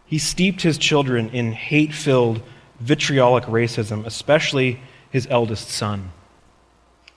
He 0.07 0.17
steeped 0.17 0.63
his 0.63 0.79
children 0.79 1.29
in 1.29 1.53
hate 1.53 1.93
filled, 1.93 2.41
vitriolic 2.81 3.45
racism, 3.45 4.07
especially 4.07 4.81
his 5.11 5.27
eldest 5.31 5.69
son. 5.69 6.11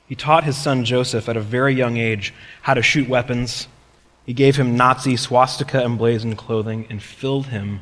He 0.05 0.15
taught 0.15 0.43
his 0.43 0.57
son 0.57 0.83
Joseph 0.83 1.29
at 1.29 1.37
a 1.37 1.41
very 1.41 1.73
young 1.73 1.95
age 1.95 2.33
how 2.61 2.73
to 2.73 2.81
shoot 2.81 3.07
weapons. 3.07 3.69
He 4.25 4.33
gave 4.33 4.57
him 4.57 4.75
Nazi 4.75 5.15
swastika 5.15 5.81
emblazoned 5.81 6.37
clothing 6.37 6.87
and 6.89 7.01
filled 7.01 7.47
him 7.47 7.79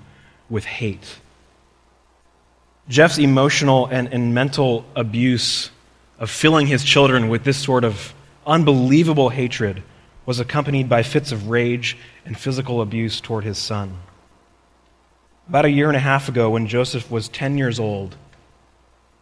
with 0.49 0.65
hate. 0.65 1.19
Jeff's 2.87 3.17
emotional 3.17 3.87
and, 3.87 4.13
and 4.13 4.33
mental 4.33 4.85
abuse 4.95 5.71
of 6.19 6.29
filling 6.29 6.67
his 6.67 6.83
children 6.83 7.29
with 7.29 7.43
this 7.43 7.57
sort 7.57 7.83
of 7.83 8.13
unbelievable 8.45 9.29
hatred 9.29 9.81
was 10.25 10.39
accompanied 10.39 10.87
by 10.87 11.03
fits 11.03 11.31
of 11.31 11.49
rage 11.49 11.97
and 12.25 12.37
physical 12.37 12.81
abuse 12.81 13.19
toward 13.21 13.43
his 13.43 13.57
son. 13.57 13.97
About 15.47 15.65
a 15.65 15.69
year 15.69 15.87
and 15.87 15.97
a 15.97 15.99
half 15.99 16.29
ago, 16.29 16.49
when 16.49 16.67
Joseph 16.67 17.09
was 17.11 17.27
10 17.29 17.57
years 17.57 17.79
old, 17.79 18.15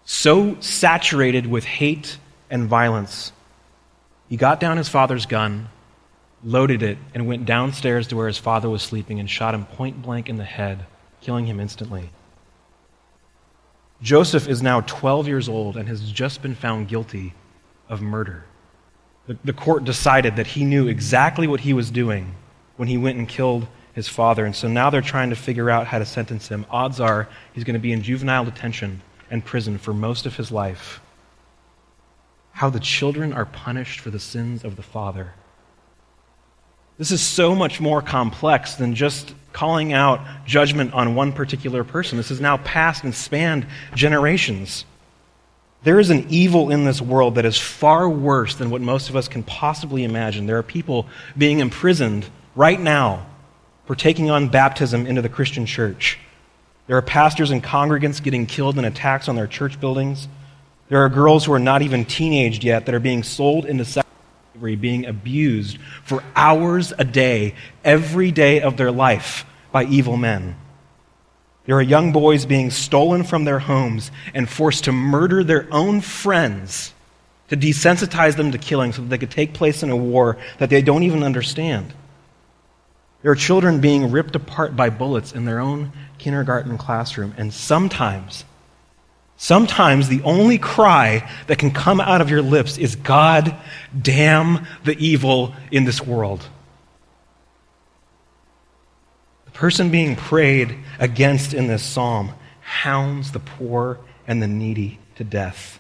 so 0.06 0.60
saturated 0.60 1.48
with 1.48 1.66
hate 1.66 2.18
and 2.50 2.68
violence, 2.68 3.32
he 4.30 4.38
got 4.38 4.60
down 4.60 4.78
his 4.78 4.90
father's 4.90 5.26
gun, 5.26 5.70
loaded 6.44 6.84
it, 6.84 6.98
and 7.14 7.28
went 7.28 7.46
downstairs 7.46 8.08
to 8.08 8.16
where 8.16 8.28
his 8.28 8.38
father 8.38 8.70
was 8.70 8.82
sleeping 8.82 9.20
and 9.20 9.30
shot 9.30 9.54
him 9.54 9.66
point 9.66 10.02
blank 10.02 10.30
in 10.30 10.38
the 10.38 10.44
head, 10.44 10.86
killing 11.24 11.46
him 11.46 11.60
instantly. 11.60 12.10
Joseph 14.02 14.50
is 14.50 14.62
now 14.62 14.82
12 14.82 15.28
years 15.28 15.48
old 15.48 15.78
and 15.78 15.88
has 15.88 16.12
just 16.12 16.42
been 16.42 16.56
found 16.56 16.90
guilty 16.90 17.34
of 17.88 18.02
murder. 18.02 18.44
The, 19.28 19.38
the, 19.46 19.54
court 19.54 19.86
decided 19.86 20.36
that 20.36 20.48
he 20.48 20.66
knew 20.66 20.90
exactly 20.90 21.48
what 21.48 21.62
he 21.62 21.72
was 21.72 21.90
doing 21.90 22.36
when 22.76 22.90
he 22.90 22.98
went 22.98 23.18
and 23.18 23.30
killed 23.30 23.68
his 23.94 24.10
father, 24.10 24.46
and 24.46 24.54
so 24.54 24.68
now 24.68 24.90
they're 24.90 25.02
trying 25.02 25.30
to 25.30 25.36
figure 25.38 25.70
out 25.70 25.88
how 25.88 26.00
to 26.00 26.06
sentence 26.06 26.50
him. 26.50 26.66
Odds 26.70 27.00
are 27.00 27.30
he's 27.54 27.64
going 27.64 27.76
to 27.76 27.80
be 27.80 27.94
in 27.94 28.02
juvenile 28.02 28.44
detention 28.44 29.02
and 29.32 29.46
prison 29.46 29.78
for 29.78 29.94
most 29.94 30.26
of 30.26 30.36
his 30.36 30.52
life. 30.52 31.00
How 32.52 32.70
the 32.70 32.82
children 32.82 33.32
are 33.32 33.46
punished 33.46 34.02
for 34.02 34.10
the 34.10 34.20
sins 34.20 34.66
of 34.66 34.76
the 34.76 34.84
father. 34.84 35.34
This 36.98 37.12
is 37.12 37.22
so 37.22 37.56
much 37.56 37.82
more 37.82 38.02
complex 38.02 38.76
than 38.76 38.94
just 38.94 39.34
calling 39.52 39.94
out 39.94 40.20
judgment 40.46 40.94
on 40.94 41.16
one 41.16 41.32
particular 41.32 41.84
person. 41.84 42.18
This 42.18 42.30
has 42.30 42.42
now 42.42 42.58
passed 42.58 43.04
and 43.04 43.14
spanned 43.14 43.68
generations. 43.96 44.86
There 45.84 46.00
is 46.00 46.10
an 46.10 46.28
evil 46.30 46.72
in 46.72 46.86
this 46.86 47.02
world 47.02 47.36
that 47.36 47.46
is 47.46 47.58
far 47.58 48.08
worse 48.08 48.56
than 48.56 48.70
what 48.70 48.82
most 48.82 49.10
of 49.10 49.16
us 49.16 49.28
can 49.28 49.44
possibly 49.44 50.04
imagine. 50.04 50.46
There 50.46 50.58
are 50.58 50.64
people 50.64 51.08
being 51.38 51.60
imprisoned 51.60 52.26
right 52.56 52.80
now 52.80 53.26
for 53.86 53.96
taking 53.96 54.30
on 54.30 54.48
baptism 54.48 55.06
into 55.06 55.22
the 55.22 55.30
Christian 55.30 55.66
church. 55.66 56.20
There 56.88 56.98
are 56.98 57.02
pastors 57.02 57.52
and 57.52 57.64
congregants 57.64 58.22
getting 58.22 58.46
killed 58.46 58.78
in 58.78 58.86
attacks 58.86 59.28
on 59.28 59.36
their 59.36 59.48
church 59.48 59.80
buildings. 59.80 60.28
There 60.90 61.04
are 61.04 61.10
girls 61.10 61.46
who 61.46 61.54
are 61.54 61.60
not 61.60 61.82
even 61.82 62.06
teenaged 62.06 62.64
yet 62.64 62.86
that 62.86 62.96
are 62.96 63.00
being 63.00 63.24
sold 63.24 63.66
into 63.66 63.84
sex 63.84 64.03
slavery, 64.54 64.76
being 64.76 65.06
abused 65.06 65.78
for 66.04 66.24
hours 66.36 66.94
a 66.98 67.04
day, 67.04 67.56
every 67.84 68.32
day 68.32 68.62
of 68.62 68.78
their 68.78 68.92
life 68.92 69.46
by 69.72 69.84
evil 69.86 70.18
men. 70.18 70.56
There 71.66 71.76
are 71.76 71.82
young 71.82 72.12
boys 72.12 72.46
being 72.46 72.70
stolen 72.70 73.24
from 73.24 73.46
their 73.46 73.60
homes 73.60 74.12
and 74.34 74.50
forced 74.50 74.84
to 74.84 74.92
murder 74.92 75.44
their 75.44 75.68
own 75.72 76.02
friends 76.02 76.94
to 77.48 77.58
desensitize 77.58 78.36
them 78.36 78.52
to 78.52 78.58
killing 78.58 78.92
so 78.92 79.02
that 79.02 79.10
they 79.10 79.18
could 79.18 79.32
take 79.32 79.54
place 79.54 79.82
in 79.82 79.90
a 79.90 79.96
war 79.96 80.38
that 80.60 80.70
they 80.70 80.82
don't 80.82 81.04
even 81.04 81.24
understand. 81.24 81.94
There 83.22 83.32
are 83.32 83.36
children 83.36 83.80
being 83.80 84.12
ripped 84.12 84.36
apart 84.36 84.76
by 84.76 84.90
bullets 84.90 85.32
in 85.32 85.46
their 85.46 85.60
own 85.60 85.94
kindergarten 86.18 86.78
classroom, 86.78 87.34
and 87.38 87.54
sometimes 87.54 88.44
Sometimes 89.38 90.08
the 90.08 90.22
only 90.24 90.58
cry 90.58 91.30
that 91.48 91.58
can 91.58 91.72
come 91.72 92.00
out 92.00 92.22
of 92.22 92.30
your 92.30 92.42
lips 92.42 92.78
is, 92.78 92.96
God 92.96 93.56
damn 94.00 94.66
the 94.86 94.98
evil 94.98 95.54
in 95.72 95.84
this 95.84 96.02
world. 96.02 96.48
The 99.46 99.52
person 99.52 99.90
being 99.90 100.16
prayed 100.16 100.78
against 101.00 101.54
in 101.54 101.68
this 101.68 101.84
psalm 101.84 102.32
hounds 102.62 103.32
the 103.32 103.40
poor 103.40 104.00
and 104.28 104.42
the 104.42 104.48
needy 104.48 105.00
to 105.16 105.24
death. 105.24 105.80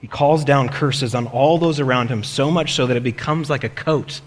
He 0.00 0.06
calls 0.06 0.44
down 0.44 0.68
curses 0.68 1.14
on 1.14 1.26
all 1.26 1.58
those 1.58 1.80
around 1.80 2.08
him, 2.08 2.22
so 2.22 2.50
much 2.50 2.74
so 2.74 2.86
that 2.86 2.96
it 2.96 3.02
becomes 3.02 3.50
like 3.50 3.64
a 3.64 3.68
coat. 3.68 4.20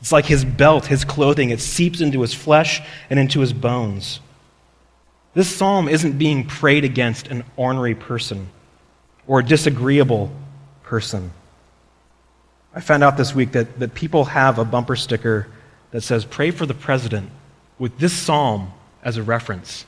It's 0.00 0.12
like 0.12 0.26
his 0.26 0.44
belt, 0.44 0.86
his 0.86 1.04
clothing. 1.04 1.50
It 1.50 1.60
seeps 1.60 2.00
into 2.00 2.20
his 2.22 2.32
flesh 2.32 2.80
and 3.10 3.18
into 3.18 3.40
his 3.40 3.52
bones. 3.52 4.20
This 5.34 5.54
psalm 5.54 5.88
isn't 5.88 6.18
being 6.18 6.44
prayed 6.44 6.84
against 6.84 7.28
an 7.28 7.44
ornery 7.56 7.94
person 7.94 8.48
or 9.26 9.40
a 9.40 9.44
disagreeable 9.44 10.32
person. 10.82 11.32
I 12.74 12.80
found 12.80 13.04
out 13.04 13.16
this 13.16 13.34
week 13.34 13.52
that, 13.52 13.78
that 13.78 13.94
people 13.94 14.26
have 14.26 14.58
a 14.58 14.64
bumper 14.64 14.96
sticker 14.96 15.48
that 15.90 16.02
says, 16.02 16.24
Pray 16.24 16.50
for 16.50 16.66
the 16.66 16.74
president, 16.74 17.30
with 17.78 17.98
this 17.98 18.12
psalm 18.12 18.72
as 19.02 19.16
a 19.16 19.22
reference. 19.22 19.84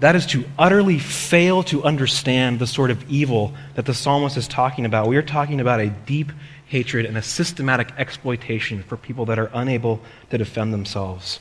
That 0.00 0.14
is 0.14 0.26
to 0.26 0.44
utterly 0.58 0.98
fail 0.98 1.64
to 1.64 1.82
understand 1.82 2.60
the 2.60 2.66
sort 2.66 2.90
of 2.90 3.10
evil 3.10 3.54
that 3.74 3.84
the 3.84 3.94
psalmist 3.94 4.36
is 4.36 4.46
talking 4.46 4.84
about. 4.84 5.08
We 5.08 5.16
are 5.16 5.22
talking 5.22 5.60
about 5.60 5.80
a 5.80 5.88
deep 5.88 6.30
hatred 6.66 7.04
and 7.04 7.16
a 7.16 7.22
systematic 7.22 7.92
exploitation 7.96 8.82
for 8.84 8.96
people 8.96 9.26
that 9.26 9.38
are 9.38 9.50
unable 9.52 10.00
to 10.30 10.38
defend 10.38 10.72
themselves. 10.72 11.40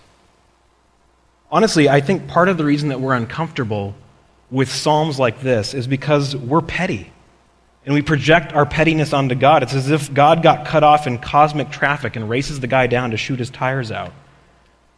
Honestly, 1.49 1.87
I 1.87 2.01
think 2.01 2.27
part 2.27 2.49
of 2.49 2.57
the 2.57 2.65
reason 2.65 2.89
that 2.89 2.99
we're 2.99 3.13
uncomfortable 3.13 3.95
with 4.51 4.69
Psalms 4.71 5.17
like 5.17 5.41
this 5.41 5.73
is 5.73 5.87
because 5.87 6.35
we're 6.35 6.61
petty. 6.61 7.11
And 7.85 7.93
we 7.93 8.01
project 8.01 8.51
our 8.51 8.65
pettiness 8.65 9.13
onto 9.13 9.35
God. 9.35 9.63
It's 9.63 9.73
as 9.73 9.89
if 9.89 10.13
God 10.13 10.43
got 10.43 10.65
cut 10.65 10.83
off 10.83 11.07
in 11.07 11.19
cosmic 11.19 11.69
traffic 11.69 12.17
and 12.17 12.29
races 12.29 12.59
the 12.59 12.67
guy 12.67 12.87
down 12.87 13.11
to 13.11 13.17
shoot 13.17 13.39
his 13.39 13.49
tires 13.49 13.91
out. 13.91 14.11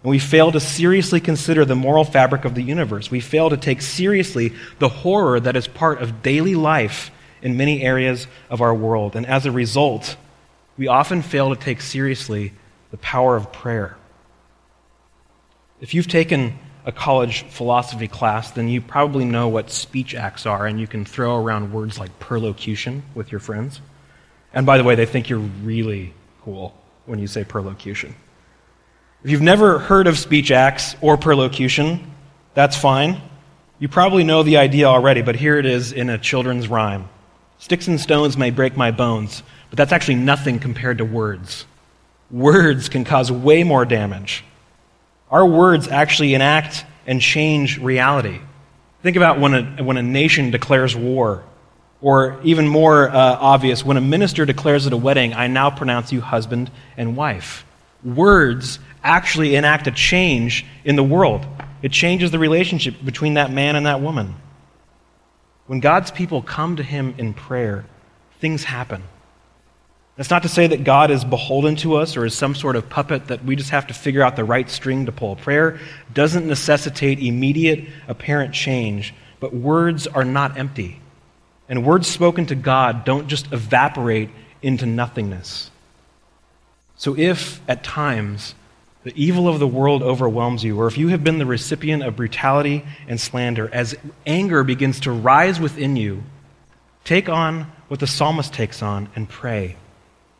And 0.01 0.10
we 0.10 0.18
fail 0.18 0.51
to 0.51 0.60
seriously 0.60 1.20
consider 1.20 1.65
the 1.65 1.75
moral 1.75 2.03
fabric 2.03 2.46
of 2.46 2.56
the 2.56 2.63
universe. 2.63 3.12
We 3.12 3.20
fail 3.20 3.51
to 3.51 3.58
take 3.58 3.84
seriously 3.84 4.53
the 4.79 4.89
horror 4.89 5.39
that 5.39 5.56
is 5.56 5.68
part 5.68 6.01
of 6.01 6.24
daily 6.24 6.56
life 6.56 7.12
in 7.44 7.58
many 7.58 7.84
areas 7.84 8.25
of 8.50 8.62
our 8.62 8.74
world. 8.74 9.15
And 9.15 9.27
as 9.27 9.46
a 9.46 9.51
result, 9.51 10.18
we 10.77 10.88
often 10.88 11.22
fail 11.22 11.53
to 11.53 11.62
take 11.62 11.82
seriously 11.82 12.53
the 12.89 12.98
power 12.98 13.36
of 13.36 13.51
prayer. 13.51 13.99
If 15.81 15.93
you've 15.93 16.07
taken 16.07 16.57
a 16.86 16.91
college 16.91 17.43
philosophy 17.43 18.07
class, 18.07 18.51
then 18.51 18.67
you 18.67 18.81
probably 18.81 19.25
know 19.25 19.48
what 19.48 19.69
speech 19.69 20.15
acts 20.15 20.45
are, 20.45 20.65
and 20.65 20.79
you 20.79 20.88
can 20.88 21.05
throw 21.05 21.36
around 21.36 21.74
words 21.74 22.00
like 22.00 22.17
perlocution 22.19 23.03
with 23.15 23.31
your 23.31 23.39
friends. 23.39 23.81
And 24.53 24.65
by 24.65 24.77
the 24.77 24.83
way, 24.83 24.95
they 24.95 25.05
think 25.05 25.29
you're 25.29 25.39
really 25.39 26.13
cool 26.41 26.75
when 27.05 27.19
you 27.19 27.27
say 27.27 27.43
perlocution. 27.43 28.15
If 29.24 29.31
you've 29.31 29.41
never 29.41 29.79
heard 29.79 30.07
of 30.07 30.17
speech 30.17 30.51
acts 30.51 30.95
or 31.01 31.17
perlocution, 31.17 32.12
that's 32.53 32.77
fine. 32.77 33.21
You 33.77 33.88
probably 33.88 34.24
know 34.24 34.43
the 34.43 34.57
idea 34.57 34.86
already, 34.86 35.21
but 35.21 35.36
here 35.36 35.57
it 35.57 35.65
is 35.65 35.91
in 35.91 36.09
a 36.09 36.17
children's 36.17 36.67
rhyme 36.67 37.09
Sticks 37.59 37.89
and 37.89 38.00
stones 38.00 38.38
may 38.38 38.51
break 38.51 38.77
my 38.77 38.91
bones, 38.91 39.43
but 39.69 39.75
that's 39.75 39.91
actually 39.91 40.15
nothing 40.15 40.59
compared 40.59 41.00
to 41.00 41.05
words. 41.05 41.65
Words 42.31 42.88
can 42.88 43.03
cause 43.03 43.29
way 43.29 43.63
more 43.65 43.83
damage. 43.83 44.45
Our 45.31 45.45
words 45.45 45.88
actually 45.88 46.33
enact 46.33 46.86
and 47.05 47.21
change 47.21 47.77
reality. 47.77 48.39
Think 49.03 49.15
about 49.15 49.39
when 49.39 49.53
a, 49.53 49.83
when 49.83 49.98
a 49.98 50.03
nation 50.03 50.51
declares 50.51 50.95
war, 50.95 51.43
or 52.01 52.39
even 52.43 52.67
more 52.67 53.09
uh, 53.09 53.38
obvious, 53.39 53.83
when 53.83 53.98
a 53.98 54.01
minister 54.01 54.45
declares 54.45 54.88
at 54.88 54.93
a 54.93 54.98
wedding, 54.98 55.33
I 55.33 55.48
now 55.48 55.69
pronounce 55.69 56.12
you 56.12 56.21
husband 56.21 56.71
and 56.98 57.15
wife. 57.15 57.65
Words 58.03 58.79
actually 59.03 59.55
enact 59.55 59.88
a 59.88 59.91
change 59.91 60.65
in 60.86 60.95
the 60.95 61.03
world. 61.03 61.45
It 61.81 61.91
changes 61.91 62.31
the 62.31 62.39
relationship 62.39 62.95
between 63.03 63.36
that 63.36 63.51
man 63.51 63.75
and 63.75 63.86
that 63.86 64.01
woman. 64.01 64.36
When 65.67 65.79
God's 65.79 66.12
people 66.12 66.41
come 66.41 66.77
to 66.77 66.83
Him 66.83 67.15
in 67.17 67.33
prayer, 67.33 67.86
things 68.39 68.63
happen. 68.63 69.03
That's 70.19 70.29
not 70.29 70.43
to 70.43 70.49
say 70.49 70.67
that 70.67 70.83
God 70.83 71.11
is 71.11 71.23
beholden 71.23 71.77
to 71.77 71.95
us 71.95 72.17
or 72.17 72.25
is 72.25 72.38
some 72.38 72.53
sort 72.53 72.75
of 72.75 72.89
puppet 72.89 73.27
that 73.27 73.45
we 73.45 73.55
just 73.55 73.69
have 73.69 73.88
to 73.88 73.93
figure 73.93 74.21
out 74.21 74.35
the 74.35 74.43
right 74.43 74.69
string 74.69 75.05
to 75.05 75.13
pull. 75.13 75.38
Prayer 75.38 75.79
doesn't 76.13 76.45
necessitate 76.45 77.19
immediate, 77.19 77.85
apparent 78.05 78.53
change, 78.53 79.13
but 79.39 79.53
words 79.53 80.07
are 80.07 80.25
not 80.25 80.57
empty. 80.57 80.99
And 81.69 81.85
words 81.85 82.05
spoken 82.09 82.47
to 82.47 82.55
God 82.55 83.05
don't 83.05 83.29
just 83.29 83.53
evaporate 83.53 84.29
into 84.61 84.85
nothingness. 84.85 85.71
So 86.97 87.17
if, 87.17 87.61
at 87.69 87.85
times, 87.85 88.55
the 89.05 89.13
evil 89.15 89.47
of 89.47 89.59
the 89.59 89.67
world 89.67 90.03
overwhelms 90.03 90.65
you, 90.65 90.81
or 90.81 90.88
if 90.88 90.97
you 90.97 91.07
have 91.07 91.23
been 91.23 91.38
the 91.38 91.45
recipient 91.45 92.03
of 92.03 92.17
brutality 92.17 92.83
and 93.07 93.21
slander, 93.21 93.69
as 93.71 93.95
anger 94.25 94.65
begins 94.65 94.99
to 94.99 95.11
rise 95.11 95.61
within 95.61 95.95
you, 95.95 96.23
take 97.05 97.29
on 97.29 97.71
what 97.88 98.01
the 98.01 98.07
psalmist 98.07 98.51
takes 98.51 98.83
on 98.83 99.07
and 99.15 99.29
pray. 99.29 99.77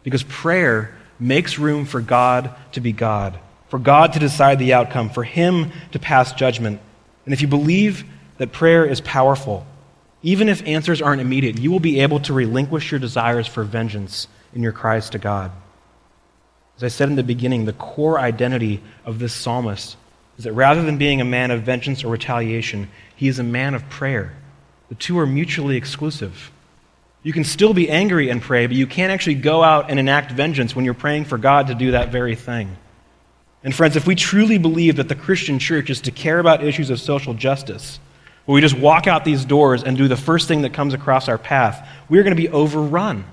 Because 0.04 0.24
prayer 0.24 0.96
makes 1.20 1.60
room 1.60 1.86
for 1.86 2.02
God 2.02 2.56
to 2.74 2.82
be 2.82 2.92
God, 2.92 3.40
for 3.68 3.80
God 3.80 4.14
to 4.14 4.20
decide 4.20 4.60
the 4.60 4.74
outcome, 4.74 5.10
for 5.10 5.24
Him 5.24 5.72
to 5.92 6.00
pass 6.00 6.34
judgment. 6.34 6.80
And 7.26 7.34
if 7.34 7.42
you 7.42 7.48
believe 7.48 8.06
that 8.38 8.52
prayer 8.52 8.86
is 8.86 9.02
powerful, 9.02 9.66
even 10.22 10.50
if 10.50 10.66
answers 10.66 11.02
aren't 11.02 11.22
immediate, 11.22 11.60
you 11.60 11.72
will 11.72 11.80
be 11.80 12.00
able 12.00 12.20
to 12.22 12.34
relinquish 12.34 12.92
your 12.92 13.00
desires 13.00 13.48
for 13.48 13.64
vengeance 13.64 14.28
in 14.54 14.64
your 14.64 14.72
cries 14.72 15.10
to 15.12 15.20
God. 15.20 15.52
As 16.78 16.84
I 16.84 16.88
said 16.88 17.10
in 17.10 17.16
the 17.16 17.24
beginning, 17.24 17.66
the 17.66 17.74
core 17.74 18.20
identity 18.20 18.82
of 19.06 19.20
this 19.20 19.34
psalmist 19.34 19.98
is 20.38 20.46
that 20.46 20.54
rather 20.54 20.82
than 20.82 20.98
being 20.98 21.20
a 21.20 21.26
man 21.26 21.52
of 21.52 21.64
vengeance 21.64 22.04
or 22.04 22.08
retaliation, 22.08 22.90
he 23.16 23.28
is 23.28 23.40
a 23.40 23.44
man 23.44 23.74
of 23.74 23.90
prayer. 23.90 24.34
The 24.88 24.96
two 24.96 25.20
are 25.20 25.26
mutually 25.26 25.76
exclusive. 25.76 26.52
You 27.22 27.34
can 27.34 27.44
still 27.44 27.74
be 27.74 27.90
angry 27.90 28.30
and 28.30 28.42
pray, 28.42 28.66
but 28.68 28.76
you 28.76 28.88
can't 28.88 29.12
actually 29.12 29.36
go 29.36 29.62
out 29.62 29.90
and 29.90 30.00
enact 30.00 30.32
vengeance 30.32 30.76
when 30.76 30.86
you're 30.86 30.94
praying 30.94 31.26
for 31.26 31.38
God 31.38 31.68
to 31.68 31.76
do 31.76 31.92
that 31.92 32.12
very 32.12 32.36
thing. 32.36 32.78
And, 33.62 33.76
friends, 33.76 33.98
if 33.98 34.08
we 34.08 34.16
truly 34.16 34.58
believe 34.58 34.96
that 34.96 35.10
the 35.10 35.16
Christian 35.16 35.60
church 35.60 35.90
is 35.90 36.02
to 36.02 36.12
care 36.12 36.40
about 36.40 36.64
issues 36.64 36.90
of 36.90 37.00
social 37.00 37.34
justice, 37.34 38.00
where 38.46 38.56
we 38.56 38.62
just 38.62 38.78
walk 38.78 39.06
out 39.06 39.26
these 39.26 39.44
doors 39.44 39.84
and 39.84 39.98
do 39.98 40.08
the 40.08 40.16
first 40.16 40.48
thing 40.48 40.62
that 40.62 40.74
comes 40.74 40.94
across 40.94 41.28
our 41.28 41.38
path, 41.38 41.86
we're 42.08 42.24
going 42.24 42.36
to 42.36 42.42
be 42.42 42.48
overrun. 42.48 43.26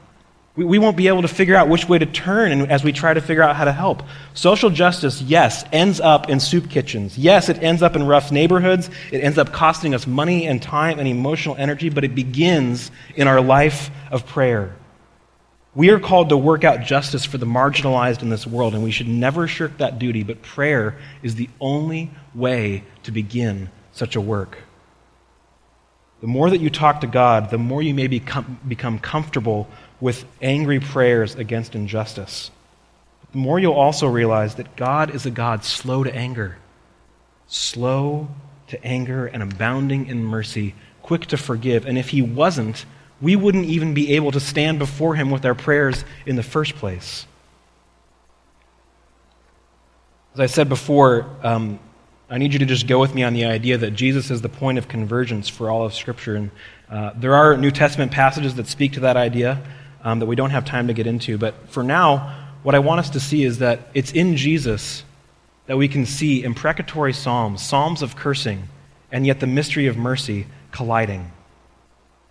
We, 0.57 0.65
we 0.65 0.79
won't 0.79 0.97
be 0.97 1.09
able 1.09 1.23
to 1.23 1.29
figure 1.29 1.55
out 1.55 1.69
which 1.69 1.89
way 1.89 1.99
to 1.99 2.07
turn 2.07 2.63
as 2.71 2.83
we 2.83 2.93
try 2.93 3.15
to 3.15 3.21
figure 3.21 3.43
out 3.43 3.57
how 3.57 3.65
to 3.65 3.73
help. 3.73 4.03
Social 4.35 4.71
justice, 4.71 5.23
yes, 5.23 5.65
ends 5.73 6.01
up 6.01 6.29
in 6.29 6.41
soup 6.41 6.71
kitchens. 6.71 7.17
Yes, 7.17 7.49
it 7.49 7.63
ends 7.63 7.83
up 7.83 7.95
in 7.95 8.07
rough 8.07 8.33
neighborhoods. 8.33 8.91
It 9.13 9.19
ends 9.19 9.39
up 9.39 9.53
costing 9.53 9.95
us 9.95 10.07
money 10.07 10.47
and 10.47 10.61
time 10.61 10.99
and 10.99 11.07
emotional 11.07 11.55
energy, 11.57 11.91
but 11.91 12.05
it 12.05 12.15
begins 12.15 12.91
in 13.15 13.29
our 13.29 13.41
life 13.41 13.91
of 14.11 14.27
prayer. 14.27 14.75
We 15.75 15.91
are 15.91 16.01
called 16.01 16.31
to 16.31 16.39
work 16.39 16.65
out 16.65 16.81
justice 16.81 17.27
for 17.27 17.37
the 17.37 17.45
marginalized 17.45 18.23
in 18.23 18.31
this 18.31 18.47
world, 18.47 18.75
and 18.75 18.83
we 18.83 18.91
should 18.91 19.09
never 19.09 19.47
shirk 19.47 19.77
that 19.77 19.99
duty, 19.99 20.23
but 20.23 20.41
prayer 20.41 20.97
is 21.23 21.35
the 21.35 21.51
only 21.61 22.11
way 22.35 22.85
to 23.03 23.13
begin 23.13 23.69
such 23.93 24.17
a 24.17 24.21
work. 24.21 24.57
The 26.21 26.27
more 26.27 26.49
that 26.51 26.61
you 26.61 26.71
talk 26.71 27.03
to 27.03 27.07
God, 27.07 27.51
the 27.51 27.59
more 27.59 27.83
you 27.83 27.93
may 27.93 28.07
become, 28.07 28.59
become 28.67 28.99
comfortable 28.99 29.69
with 30.01 30.25
angry 30.41 30.81
prayers 30.81 31.35
against 31.35 31.75
injustice. 31.75 32.51
The 33.33 33.39
more 33.39 33.59
you'll 33.59 33.75
also 33.75 34.07
realize 34.07 34.55
that 34.55 34.77
God 34.77 35.15
is 35.15 35.27
a 35.27 35.31
God 35.31 35.65
slow 35.65 36.05
to 36.05 36.15
anger, 36.15 36.57
slow 37.47 38.29
to 38.69 38.83
anger 38.85 39.27
and 39.27 39.43
abounding 39.43 40.07
in 40.07 40.25
mercy, 40.25 40.75
quick 41.03 41.27
to 41.27 41.37
forgive. 41.37 41.87
And 41.87 41.99
if 41.99 42.09
He 42.09 42.23
wasn't, 42.23 42.87
we 43.21 43.37
wouldn't 43.37 43.67
even 43.67 43.95
be 43.95 44.15
able 44.15 44.33
to 44.33 44.41
stand 44.41 44.79
before 44.79 45.15
Him 45.17 45.31
with 45.31 45.45
our 45.45 45.55
prayers 45.55 46.05
in 46.25 46.37
the 46.37 46.43
first 46.43 46.77
place. 46.77 47.27
As 50.35 50.41
I 50.41 50.47
said 50.47 50.69
before, 50.69 51.27
um, 51.43 51.79
I 52.29 52.39
need 52.39 52.53
you 52.53 52.59
to 52.59 52.67
just 52.67 52.89
go 52.89 52.99
with 52.99 53.15
me 53.15 53.23
on 53.23 53.35
the 53.35 53.45
idea 53.45 53.79
that 53.79 53.93
Jesus 53.93 54.33
is 54.33 54.43
the 54.43 54.49
point 54.49 54.79
of 54.79 54.89
convergence 54.89 55.49
for 55.49 55.71
all 55.71 55.85
of 55.85 55.95
Scripture. 55.95 56.35
And 56.35 56.51
uh, 56.91 57.13
there 57.15 57.37
are 57.37 57.57
New 57.57 57.71
Testament 57.71 58.11
passages 58.11 58.57
that 58.57 58.67
speak 58.67 58.95
to 58.95 59.01
that 59.01 59.17
idea 59.17 59.63
um, 60.03 60.19
that 60.19 60.27
we 60.27 60.35
don't 60.35 60.51
have 60.51 60.65
time 60.65 60.89
to 60.89 60.93
get 60.93 61.07
into. 61.07 61.39
But 61.39 61.69
for 61.69 61.85
now, 61.85 62.49
what 62.65 62.75
I 62.75 62.81
want 62.81 62.99
us 62.99 63.11
to 63.11 63.21
see 63.21 63.45
is 63.45 63.59
that 63.61 63.89
it's 63.95 64.11
in 64.11 64.37
Jesus 64.37 65.05
that 65.67 65.77
we 65.77 65.87
can 65.87 66.05
see 66.05 66.43
imprecatory 66.43 67.13
psalms, 67.13 67.63
psalms 67.63 68.03
of 68.03 68.17
cursing, 68.17 68.69
and 69.13 69.25
yet 69.25 69.39
the 69.39 69.47
mystery 69.47 69.87
of 69.87 69.97
mercy 69.97 70.47
colliding. 70.73 71.31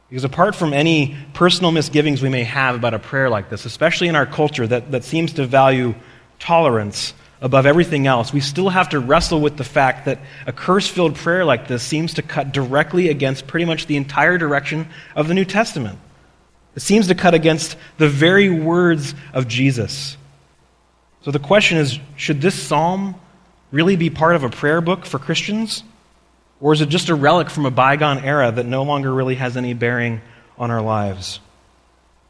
Because 0.10 0.26
apart 0.26 0.56
from 0.56 0.74
any 0.74 1.16
personal 1.34 1.72
misgivings 1.72 2.22
we 2.22 2.30
may 2.30 2.44
have 2.44 2.76
about 2.76 2.94
a 2.94 3.00
prayer 3.00 3.30
like 3.30 3.50
this, 3.50 3.64
especially 3.64 4.10
in 4.10 4.16
our 4.16 4.26
culture 4.26 4.68
that, 4.68 4.92
that 4.92 5.06
seems 5.06 5.34
to 5.34 5.46
value 5.46 5.96
tolerance 6.38 7.14
above 7.46 7.68
everything 7.68 8.08
else, 8.08 8.34
we 8.34 8.40
still 8.40 8.70
have 8.70 8.90
to 8.90 9.00
wrestle 9.00 9.40
with 9.40 9.56
the 9.56 9.64
fact 9.64 10.06
that 10.06 10.18
a 10.48 10.52
curse 10.52 10.88
filled 10.88 11.14
prayer 11.14 11.46
like 11.46 11.68
this 11.68 11.84
seems 11.84 12.16
to 12.16 12.24
cut 12.24 12.52
directly 12.52 13.10
against 13.10 13.46
pretty 13.46 13.66
much 13.66 13.86
the 13.86 13.98
entire 13.98 14.40
direction 14.40 14.88
of 15.16 15.28
the 15.28 15.36
New 15.36 15.46
Testament. 15.46 16.00
It 16.76 16.82
seems 16.82 17.08
to 17.08 17.14
cut 17.14 17.36
against 17.36 17.78
the 18.00 18.10
very 18.10 18.50
words 18.50 19.14
of 19.32 19.48
Jesus. 19.48 20.18
So 21.22 21.30
the 21.30 21.38
question 21.38 21.78
is 21.78 22.00
should 22.18 22.42
this 22.42 22.56
psalm 22.56 23.14
really 23.72 23.96
be 23.96 24.10
part 24.10 24.36
of 24.36 24.44
a 24.44 24.50
prayer 24.50 24.82
book 24.82 25.06
for 25.06 25.20
Christians? 25.20 25.84
Or 26.60 26.74
is 26.74 26.82
it 26.82 26.90
just 26.90 27.10
a 27.10 27.16
relic 27.16 27.52
from 27.52 27.68
a 27.68 27.72
bygone 27.72 28.24
era 28.24 28.52
that 28.52 28.66
no 28.66 28.82
longer 28.82 29.14
really 29.14 29.36
has 29.36 29.56
any 29.56 29.76
bearing 29.76 30.20
on 30.58 30.72
our 30.72 30.82
lives? 30.82 31.40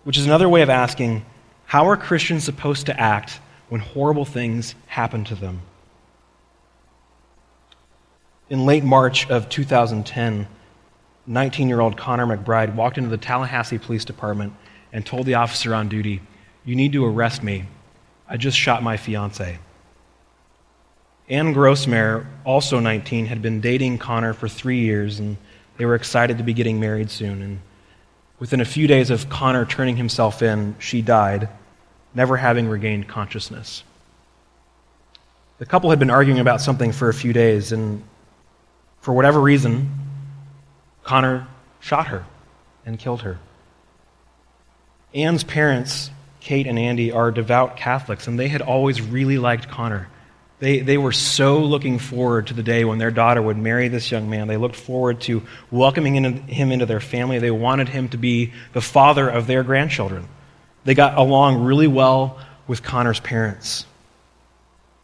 Which 0.03 0.17
is 0.17 0.25
another 0.25 0.49
way 0.49 0.61
of 0.61 0.69
asking 0.69 1.25
how 1.63 1.87
are 1.87 1.95
Christians 1.95 2.43
supposed 2.43 2.87
to 2.87 2.99
act 2.99 3.39
when 3.69 3.81
horrible 3.81 4.25
things 4.25 4.75
happen 4.87 5.23
to 5.25 5.35
them? 5.35 5.61
In 8.49 8.65
late 8.65 8.83
March 8.83 9.29
of 9.29 9.49
2010, 9.49 10.47
19 11.27 11.67
year 11.67 11.81
old 11.81 11.97
Connor 11.97 12.25
McBride 12.25 12.75
walked 12.75 12.97
into 12.97 13.09
the 13.09 13.17
Tallahassee 13.17 13.79
Police 13.79 14.05
Department 14.05 14.53
and 14.93 15.05
told 15.05 15.25
the 15.25 15.33
officer 15.35 15.73
on 15.73 15.89
duty, 15.89 16.21
You 16.63 16.75
need 16.75 16.93
to 16.93 17.05
arrest 17.05 17.41
me. 17.43 17.65
I 18.27 18.37
just 18.37 18.57
shot 18.57 18.83
my 18.83 18.97
fiance. 18.97 19.59
Ann 21.27 21.55
Grosmaire, 21.55 22.25
also 22.43 22.79
19, 22.79 23.25
had 23.25 23.41
been 23.41 23.61
dating 23.61 23.97
Connor 23.97 24.33
for 24.33 24.47
three 24.47 24.79
years, 24.79 25.19
and 25.19 25.37
they 25.77 25.85
were 25.85 25.95
excited 25.95 26.37
to 26.37 26.43
be 26.43 26.53
getting 26.53 26.79
married 26.79 27.09
soon. 27.09 27.41
And 27.41 27.59
within 28.37 28.61
a 28.61 28.65
few 28.65 28.85
days 28.85 29.09
of 29.09 29.27
Connor 29.27 29.65
turning 29.65 29.97
himself 29.97 30.43
in, 30.43 30.75
she 30.77 31.01
died, 31.01 31.49
never 32.15 32.37
having 32.37 32.67
regained 32.67 33.07
consciousness. 33.07 33.83
The 35.57 35.65
couple 35.65 35.89
had 35.89 35.99
been 35.99 36.09
arguing 36.09 36.39
about 36.39 36.61
something 36.61 36.91
for 36.91 37.09
a 37.09 37.13
few 37.13 37.33
days, 37.33 37.71
and 37.71 38.03
for 38.99 39.13
whatever 39.13 39.39
reason, 39.39 39.89
Connor 41.03 41.47
shot 41.79 42.07
her 42.07 42.25
and 42.85 42.97
killed 42.97 43.21
her. 43.21 43.37
Ann's 45.13 45.43
parents, 45.43 46.09
Kate 46.39 46.67
and 46.67 46.77
Andy, 46.77 47.11
are 47.11 47.31
devout 47.31 47.77
Catholics, 47.77 48.27
and 48.27 48.37
they 48.37 48.47
had 48.47 48.61
always 48.61 49.01
really 49.01 49.37
liked 49.37 49.69
Connor. 49.69 50.09
They, 50.59 50.79
they 50.79 50.97
were 50.97 51.11
so 51.11 51.59
looking 51.59 51.99
forward 51.99 52.47
to 52.47 52.53
the 52.53 52.63
day 52.63 52.85
when 52.85 52.97
their 52.97 53.11
daughter 53.11 53.41
would 53.41 53.57
marry 53.57 53.87
this 53.87 54.11
young 54.11 54.29
man. 54.29 54.47
They 54.47 54.57
looked 54.57 54.75
forward 54.75 55.21
to 55.21 55.43
welcoming 55.69 56.15
him 56.15 56.71
into 56.71 56.85
their 56.85 57.01
family. 57.01 57.39
They 57.39 57.51
wanted 57.51 57.89
him 57.89 58.09
to 58.09 58.17
be 58.17 58.53
the 58.73 58.81
father 58.81 59.29
of 59.29 59.47
their 59.47 59.63
grandchildren. 59.63 60.27
They 60.85 60.93
got 60.93 61.17
along 61.17 61.63
really 61.63 61.87
well 61.87 62.39
with 62.67 62.83
Connor's 62.83 63.19
parents. 63.19 63.85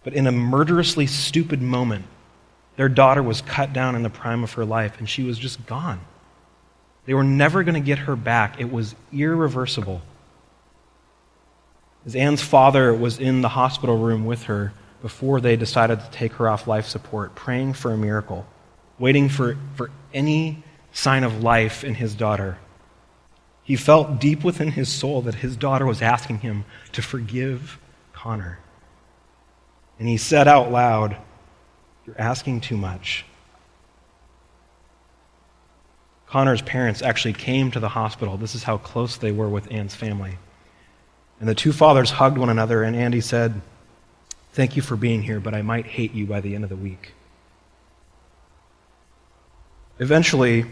But 0.04 0.14
in 0.14 0.28
a 0.28 0.32
murderously 0.32 1.08
stupid 1.08 1.62
moment, 1.62 2.06
their 2.78 2.90
daughter 2.90 3.22
was 3.22 3.42
cut 3.42 3.74
down 3.74 3.96
in 3.96 4.04
the 4.04 4.10
prime 4.10 4.44
of 4.44 4.54
her 4.54 4.66
life, 4.66 4.98
and 5.00 5.10
she 5.10 5.24
was 5.24 5.38
just 5.38 5.66
gone. 5.66 6.00
They 7.06 7.14
were 7.14 7.24
never 7.24 7.64
going 7.64 7.76
to 7.76 7.86
get 7.86 8.00
her 8.00 8.16
back. 8.16 8.60
It 8.60 8.72
was 8.72 8.96
irreversible. 9.12 10.02
As 12.06 12.16
Ann's 12.16 12.42
father 12.42 12.94
was 12.94 13.20
in 13.20 13.42
the 13.42 13.50
hospital 13.50 13.98
room 13.98 14.26
with 14.26 14.44
her 14.44 14.74
before 15.02 15.42
they 15.42 15.56
decided 15.56 16.00
to 16.00 16.12
take 16.12 16.34
her 16.34 16.48
off 16.48 16.68
life 16.68 16.88
support, 16.88 17.36
praying 17.36 17.74
for 17.74 17.92
a 17.92 17.98
miracle, 17.98 18.46
waiting 19.00 19.30
for, 19.30 19.58
for 19.76 19.90
any 20.14 20.64
sign 20.92 21.24
of 21.24 21.44
life 21.44 21.84
in 21.84 21.96
his 21.96 22.14
daughter, 22.14 22.58
he 23.72 23.78
felt 23.78 24.20
deep 24.20 24.44
within 24.44 24.70
his 24.70 24.90
soul 24.90 25.22
that 25.22 25.36
his 25.36 25.56
daughter 25.56 25.86
was 25.86 26.02
asking 26.02 26.40
him 26.40 26.66
to 26.92 27.02
forgive 27.02 27.80
Connor. 28.12 28.60
And 29.98 30.10
he 30.10 30.18
said 30.18 30.46
out 30.46 30.70
loud, 30.70 31.16
you're 32.06 32.20
asking 32.20 32.60
too 32.60 32.76
much. 32.76 33.24
Connor's 36.28 36.62
parents 36.62 37.02
actually 37.02 37.32
came 37.32 37.72
to 37.72 37.80
the 37.80 37.88
hospital. 37.88 38.36
This 38.36 38.56
is 38.56 38.64
how 38.64 38.78
close 38.78 39.16
they 39.16 39.32
were 39.32 39.48
with 39.48 39.72
Ann's 39.72 39.96
family. 39.96 40.38
And 41.40 41.48
the 41.48 41.56
two 41.56 41.72
fathers 41.72 42.12
hugged 42.12 42.38
one 42.38 42.50
another, 42.50 42.84
and 42.84 42.94
Andy 42.94 43.22
said, 43.22 43.62
Thank 44.52 44.76
you 44.76 44.82
for 44.82 44.98
being 44.98 45.24
here, 45.24 45.40
but 45.40 45.54
I 45.54 45.62
might 45.62 45.86
hate 45.86 46.14
you 46.14 46.26
by 46.26 46.42
the 46.42 46.56
end 46.56 46.66
of 46.66 46.70
the 46.70 46.76
week. 46.76 47.14
Eventually, 49.98 50.66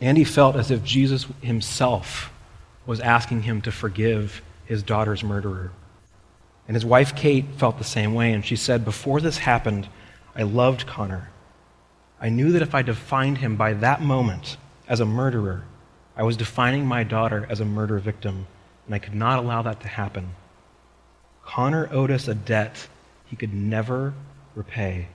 Andy 0.00 0.24
felt 0.24 0.56
as 0.56 0.70
if 0.70 0.82
Jesus 0.82 1.26
himself 1.42 2.32
was 2.86 3.00
asking 3.00 3.42
him 3.42 3.60
to 3.62 3.72
forgive 3.72 4.42
his 4.64 4.82
daughter's 4.82 5.22
murderer. 5.22 5.70
And 6.66 6.74
his 6.74 6.84
wife 6.84 7.14
Kate 7.14 7.46
felt 7.56 7.78
the 7.78 7.84
same 7.84 8.14
way, 8.14 8.32
and 8.32 8.44
she 8.44 8.56
said, 8.56 8.84
Before 8.84 9.20
this 9.20 9.38
happened, 9.38 9.88
I 10.34 10.44
loved 10.44 10.86
Connor. 10.86 11.30
I 12.20 12.28
knew 12.28 12.52
that 12.52 12.62
if 12.62 12.74
I 12.74 12.82
defined 12.82 13.38
him 13.38 13.56
by 13.56 13.74
that 13.74 14.00
moment 14.00 14.56
as 14.88 15.00
a 15.00 15.04
murderer, 15.04 15.64
I 16.16 16.22
was 16.22 16.36
defining 16.36 16.86
my 16.86 17.02
daughter 17.02 17.46
as 17.50 17.60
a 17.60 17.64
murder 17.64 17.98
victim, 17.98 18.46
and 18.86 18.94
I 18.94 18.98
could 18.98 19.14
not 19.14 19.38
allow 19.38 19.62
that 19.62 19.80
to 19.80 19.88
happen. 19.88 20.30
Connor 21.44 21.88
owed 21.90 22.10
us 22.10 22.28
a 22.28 22.34
debt 22.34 22.88
he 23.26 23.36
could 23.36 23.52
never 23.52 24.14
repay. 24.54 25.08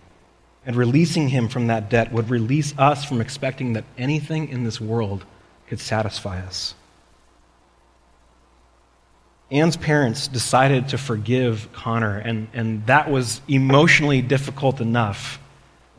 And 0.65 0.75
releasing 0.75 1.30
him 1.30 1.47
from 1.47 1.67
that 1.67 1.89
debt 1.89 2.12
would 2.12 2.30
release 2.30 2.73
us 2.78 3.06
from 3.06 3.21
expecting 3.21 3.73
that 3.73 3.84
anything 3.97 4.49
in 4.49 4.63
this 4.63 4.82
world 4.82 5.23
could 5.67 5.80
satisfy 5.80 6.39
us. 6.39 6.73
Ann's 9.51 9.78
parents 9.78 10.28
decided 10.28 10.89
to 10.89 10.97
forgive 10.97 11.69
Connor, 11.71 12.17
and, 12.17 12.47
and 12.54 12.86
that 12.88 13.12
was 13.12 13.41
emotionally 13.47 14.23
difficult 14.23 14.82
enough. 14.82 15.39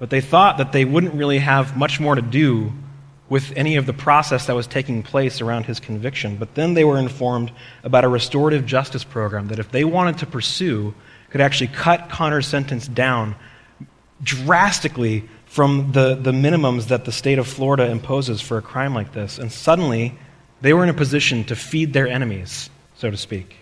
But 0.00 0.10
they 0.10 0.20
thought 0.20 0.58
that 0.58 0.72
they 0.72 0.84
wouldn't 0.84 1.14
really 1.14 1.38
have 1.38 1.76
much 1.76 2.00
more 2.00 2.16
to 2.16 2.22
do 2.22 2.72
with 3.28 3.52
any 3.56 3.76
of 3.76 3.86
the 3.86 3.92
process 3.92 4.46
that 4.46 4.56
was 4.56 4.66
taking 4.66 5.02
place 5.02 5.40
around 5.40 5.64
his 5.64 5.80
conviction. 5.80 6.36
But 6.36 6.54
then 6.54 6.74
they 6.74 6.84
were 6.84 6.98
informed 6.98 7.52
about 7.82 8.04
a 8.04 8.08
restorative 8.08 8.66
justice 8.66 9.04
program 9.04 9.48
that, 9.48 9.58
if 9.58 9.70
they 9.70 9.84
wanted 9.84 10.18
to 10.18 10.26
pursue, 10.26 10.94
could 11.30 11.40
actually 11.40 11.68
cut 11.68 12.08
Connor's 12.08 12.46
sentence 12.46 12.88
down 12.88 13.36
drastically 14.22 15.28
from 15.46 15.92
the, 15.92 16.14
the 16.14 16.32
minimums 16.32 16.88
that 16.88 17.04
the 17.04 17.12
state 17.12 17.38
of 17.38 17.46
Florida 17.46 17.86
imposes 17.90 18.40
for 18.40 18.58
a 18.58 18.62
crime 18.62 18.94
like 18.94 19.12
this. 19.12 19.38
And 19.38 19.50
suddenly, 19.50 20.18
they 20.60 20.72
were 20.72 20.82
in 20.82 20.88
a 20.88 20.94
position 20.94 21.44
to 21.44 21.56
feed 21.56 21.92
their 21.92 22.08
enemies, 22.08 22.70
so 22.96 23.10
to 23.10 23.16
speak. 23.16 23.56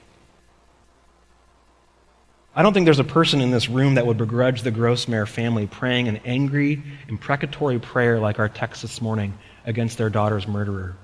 I 2.57 2.63
don't 2.63 2.73
think 2.73 2.85
there's 2.85 3.01
a 3.01 3.05
person 3.05 3.41
in 3.41 3.51
this 3.51 3.69
room 3.69 3.97
that 3.97 4.07
would 4.07 4.17
begrudge 4.17 4.63
the 4.63 4.71
Grosmaire 4.71 5.27
family 5.27 5.67
praying 5.67 6.07
an 6.07 6.19
angry, 6.25 6.83
imprecatory 7.09 7.81
prayer 7.81 8.21
like 8.21 8.39
our 8.39 8.49
text 8.49 8.83
this 8.83 9.03
morning 9.03 9.37
against 9.67 9.99
their 9.99 10.09
daughter's 10.09 10.47
murderer. 10.47 10.95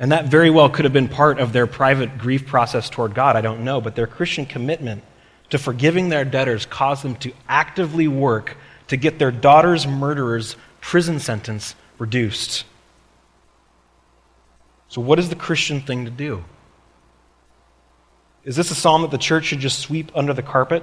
And 0.00 0.12
that 0.12 0.26
very 0.26 0.50
well 0.50 0.68
could 0.68 0.86
have 0.86 0.92
been 0.92 1.08
part 1.08 1.38
of 1.38 1.52
their 1.52 1.68
private 1.68 2.18
grief 2.18 2.46
process 2.46 2.90
toward 2.90 3.14
God, 3.14 3.36
I 3.36 3.42
don't 3.42 3.64
know, 3.64 3.80
but 3.80 3.94
their 3.94 4.08
Christian 4.08 4.44
commitment 4.44 5.04
to 5.50 5.58
forgiving 5.58 6.08
their 6.08 6.24
debtors 6.24 6.66
caused 6.66 7.02
them 7.02 7.16
to 7.16 7.32
actively 7.48 8.08
work 8.08 8.56
to 8.88 8.96
get 8.96 9.18
their 9.18 9.30
daughter's 9.30 9.86
murderer's 9.86 10.56
prison 10.80 11.18
sentence 11.20 11.74
reduced. 11.98 12.64
So, 14.88 15.00
what 15.00 15.18
is 15.18 15.28
the 15.28 15.36
Christian 15.36 15.80
thing 15.80 16.04
to 16.04 16.10
do? 16.10 16.44
Is 18.44 18.56
this 18.56 18.70
a 18.70 18.74
psalm 18.74 19.02
that 19.02 19.10
the 19.10 19.18
church 19.18 19.44
should 19.46 19.60
just 19.60 19.78
sweep 19.78 20.10
under 20.14 20.32
the 20.32 20.42
carpet? 20.42 20.82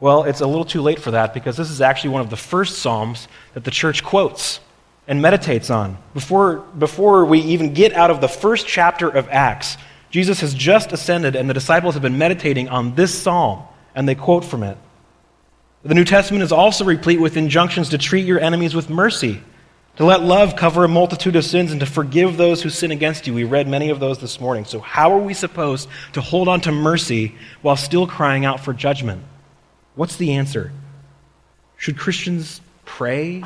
Well, 0.00 0.24
it's 0.24 0.40
a 0.40 0.46
little 0.46 0.64
too 0.64 0.82
late 0.82 0.98
for 0.98 1.12
that 1.12 1.32
because 1.32 1.56
this 1.56 1.70
is 1.70 1.80
actually 1.80 2.10
one 2.10 2.22
of 2.22 2.30
the 2.30 2.36
first 2.36 2.78
psalms 2.78 3.28
that 3.54 3.62
the 3.62 3.70
church 3.70 4.02
quotes 4.02 4.58
and 5.06 5.22
meditates 5.22 5.70
on. 5.70 5.98
Before, 6.14 6.60
before 6.76 7.24
we 7.24 7.40
even 7.40 7.74
get 7.74 7.92
out 7.92 8.10
of 8.10 8.20
the 8.20 8.28
first 8.28 8.66
chapter 8.66 9.08
of 9.08 9.28
Acts, 9.28 9.76
Jesus 10.10 10.40
has 10.40 10.54
just 10.54 10.92
ascended, 10.92 11.36
and 11.36 11.48
the 11.48 11.54
disciples 11.54 11.94
have 11.94 12.02
been 12.02 12.18
meditating 12.18 12.68
on 12.68 12.94
this 12.96 13.14
psalm, 13.14 13.62
and 13.94 14.08
they 14.08 14.14
quote 14.14 14.44
from 14.44 14.62
it. 14.62 14.78
The 15.84 15.94
New 15.94 16.04
Testament 16.04 16.44
is 16.44 16.52
also 16.52 16.84
replete 16.84 17.20
with 17.20 17.36
injunctions 17.36 17.88
to 17.88 17.98
treat 17.98 18.24
your 18.24 18.38
enemies 18.38 18.74
with 18.74 18.88
mercy, 18.88 19.42
to 19.96 20.04
let 20.04 20.22
love 20.22 20.54
cover 20.54 20.84
a 20.84 20.88
multitude 20.88 21.34
of 21.34 21.44
sins, 21.44 21.72
and 21.72 21.80
to 21.80 21.86
forgive 21.86 22.36
those 22.36 22.62
who 22.62 22.70
sin 22.70 22.92
against 22.92 23.26
you. 23.26 23.34
We 23.34 23.44
read 23.44 23.66
many 23.66 23.90
of 23.90 23.98
those 23.98 24.18
this 24.18 24.40
morning. 24.40 24.64
So, 24.64 24.78
how 24.78 25.12
are 25.12 25.18
we 25.18 25.34
supposed 25.34 25.88
to 26.12 26.20
hold 26.20 26.46
on 26.48 26.60
to 26.62 26.72
mercy 26.72 27.34
while 27.62 27.76
still 27.76 28.06
crying 28.06 28.44
out 28.44 28.60
for 28.60 28.72
judgment? 28.72 29.24
What's 29.96 30.16
the 30.16 30.34
answer? 30.34 30.72
Should 31.76 31.98
Christians 31.98 32.60
pray 32.84 33.44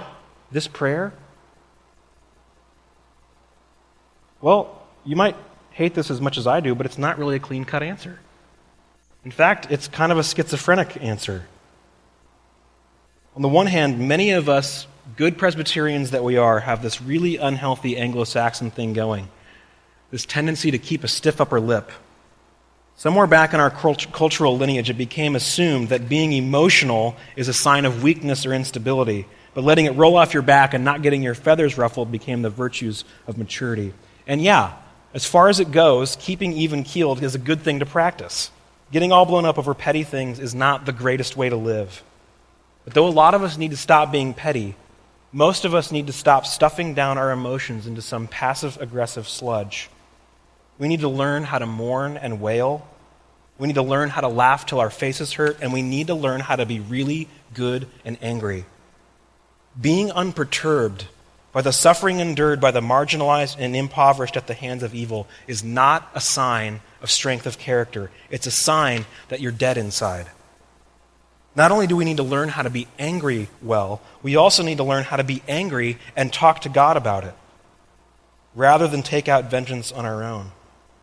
this 0.52 0.68
prayer? 0.68 1.14
Well, 4.42 4.86
you 5.04 5.16
might 5.16 5.36
hate 5.70 5.94
this 5.94 6.10
as 6.10 6.20
much 6.20 6.36
as 6.36 6.46
I 6.46 6.60
do, 6.60 6.74
but 6.74 6.84
it's 6.84 6.98
not 6.98 7.18
really 7.18 7.36
a 7.36 7.40
clean 7.40 7.64
cut 7.64 7.82
answer. 7.82 8.20
In 9.26 9.32
fact, 9.32 9.66
it's 9.70 9.88
kind 9.88 10.12
of 10.12 10.18
a 10.18 10.22
schizophrenic 10.22 11.02
answer. 11.02 11.48
On 13.34 13.42
the 13.42 13.48
one 13.48 13.66
hand, 13.66 13.98
many 13.98 14.30
of 14.30 14.48
us, 14.48 14.86
good 15.16 15.36
Presbyterians 15.36 16.12
that 16.12 16.22
we 16.22 16.36
are, 16.36 16.60
have 16.60 16.80
this 16.80 17.02
really 17.02 17.36
unhealthy 17.36 17.96
Anglo 17.96 18.22
Saxon 18.22 18.70
thing 18.70 18.92
going 18.92 19.28
this 20.12 20.24
tendency 20.24 20.70
to 20.70 20.78
keep 20.78 21.02
a 21.02 21.08
stiff 21.08 21.40
upper 21.40 21.58
lip. 21.58 21.90
Somewhere 22.94 23.26
back 23.26 23.52
in 23.52 23.58
our 23.58 23.68
cult- 23.68 24.12
cultural 24.12 24.56
lineage, 24.56 24.90
it 24.90 24.96
became 24.96 25.34
assumed 25.34 25.88
that 25.88 26.08
being 26.08 26.32
emotional 26.32 27.16
is 27.34 27.48
a 27.48 27.52
sign 27.52 27.84
of 27.84 28.04
weakness 28.04 28.46
or 28.46 28.52
instability, 28.52 29.26
but 29.54 29.64
letting 29.64 29.86
it 29.86 29.96
roll 29.96 30.16
off 30.16 30.34
your 30.34 30.44
back 30.44 30.72
and 30.72 30.84
not 30.84 31.02
getting 31.02 31.24
your 31.24 31.34
feathers 31.34 31.76
ruffled 31.76 32.12
became 32.12 32.42
the 32.42 32.48
virtues 32.48 33.04
of 33.26 33.36
maturity. 33.36 33.92
And 34.24 34.40
yeah, 34.40 34.74
as 35.14 35.26
far 35.26 35.48
as 35.48 35.58
it 35.58 35.72
goes, 35.72 36.14
keeping 36.14 36.52
even 36.52 36.84
keeled 36.84 37.24
is 37.24 37.34
a 37.34 37.40
good 37.40 37.62
thing 37.62 37.80
to 37.80 37.86
practice. 37.86 38.52
Getting 38.92 39.12
all 39.12 39.26
blown 39.26 39.44
up 39.44 39.58
over 39.58 39.74
petty 39.74 40.04
things 40.04 40.38
is 40.38 40.54
not 40.54 40.86
the 40.86 40.92
greatest 40.92 41.36
way 41.36 41.48
to 41.48 41.56
live. 41.56 42.02
But 42.84 42.94
though 42.94 43.08
a 43.08 43.10
lot 43.10 43.34
of 43.34 43.42
us 43.42 43.58
need 43.58 43.72
to 43.72 43.76
stop 43.76 44.12
being 44.12 44.32
petty, 44.32 44.76
most 45.32 45.64
of 45.64 45.74
us 45.74 45.90
need 45.90 46.06
to 46.06 46.12
stop 46.12 46.46
stuffing 46.46 46.94
down 46.94 47.18
our 47.18 47.32
emotions 47.32 47.86
into 47.86 48.00
some 48.00 48.28
passive 48.28 48.80
aggressive 48.80 49.28
sludge. 49.28 49.90
We 50.78 50.88
need 50.88 51.00
to 51.00 51.08
learn 51.08 51.42
how 51.42 51.58
to 51.58 51.66
mourn 51.66 52.16
and 52.16 52.40
wail. 52.40 52.86
We 53.58 53.66
need 53.66 53.74
to 53.74 53.82
learn 53.82 54.10
how 54.10 54.20
to 54.20 54.28
laugh 54.28 54.66
till 54.66 54.78
our 54.78 54.90
faces 54.90 55.32
hurt, 55.32 55.58
and 55.60 55.72
we 55.72 55.82
need 55.82 56.06
to 56.06 56.14
learn 56.14 56.40
how 56.40 56.56
to 56.56 56.66
be 56.66 56.78
really 56.78 57.28
good 57.54 57.88
and 58.04 58.18
angry. 58.22 58.66
Being 59.80 60.12
unperturbed 60.12 61.06
by 61.52 61.62
the 61.62 61.72
suffering 61.72 62.20
endured 62.20 62.60
by 62.60 62.70
the 62.70 62.82
marginalized 62.82 63.56
and 63.58 63.74
impoverished 63.74 64.36
at 64.36 64.46
the 64.46 64.54
hands 64.54 64.82
of 64.82 64.94
evil 64.94 65.26
is 65.46 65.64
not 65.64 66.08
a 66.14 66.20
sign 66.20 66.80
of 67.06 67.10
strength 67.12 67.46
of 67.46 67.56
character. 67.56 68.10
It's 68.30 68.48
a 68.48 68.50
sign 68.50 69.06
that 69.28 69.40
you're 69.40 69.52
dead 69.52 69.78
inside. 69.78 70.26
Not 71.54 71.70
only 71.70 71.86
do 71.86 71.94
we 71.94 72.04
need 72.04 72.16
to 72.16 72.24
learn 72.24 72.48
how 72.48 72.62
to 72.62 72.68
be 72.68 72.88
angry 72.98 73.48
well, 73.62 74.02
we 74.24 74.34
also 74.34 74.64
need 74.64 74.78
to 74.78 74.84
learn 74.84 75.04
how 75.04 75.14
to 75.14 75.22
be 75.22 75.40
angry 75.46 75.98
and 76.16 76.32
talk 76.32 76.62
to 76.62 76.68
God 76.68 76.96
about 76.96 77.22
it, 77.22 77.34
rather 78.56 78.88
than 78.88 79.04
take 79.04 79.28
out 79.28 79.52
vengeance 79.52 79.92
on 79.92 80.04
our 80.04 80.24
own. 80.24 80.50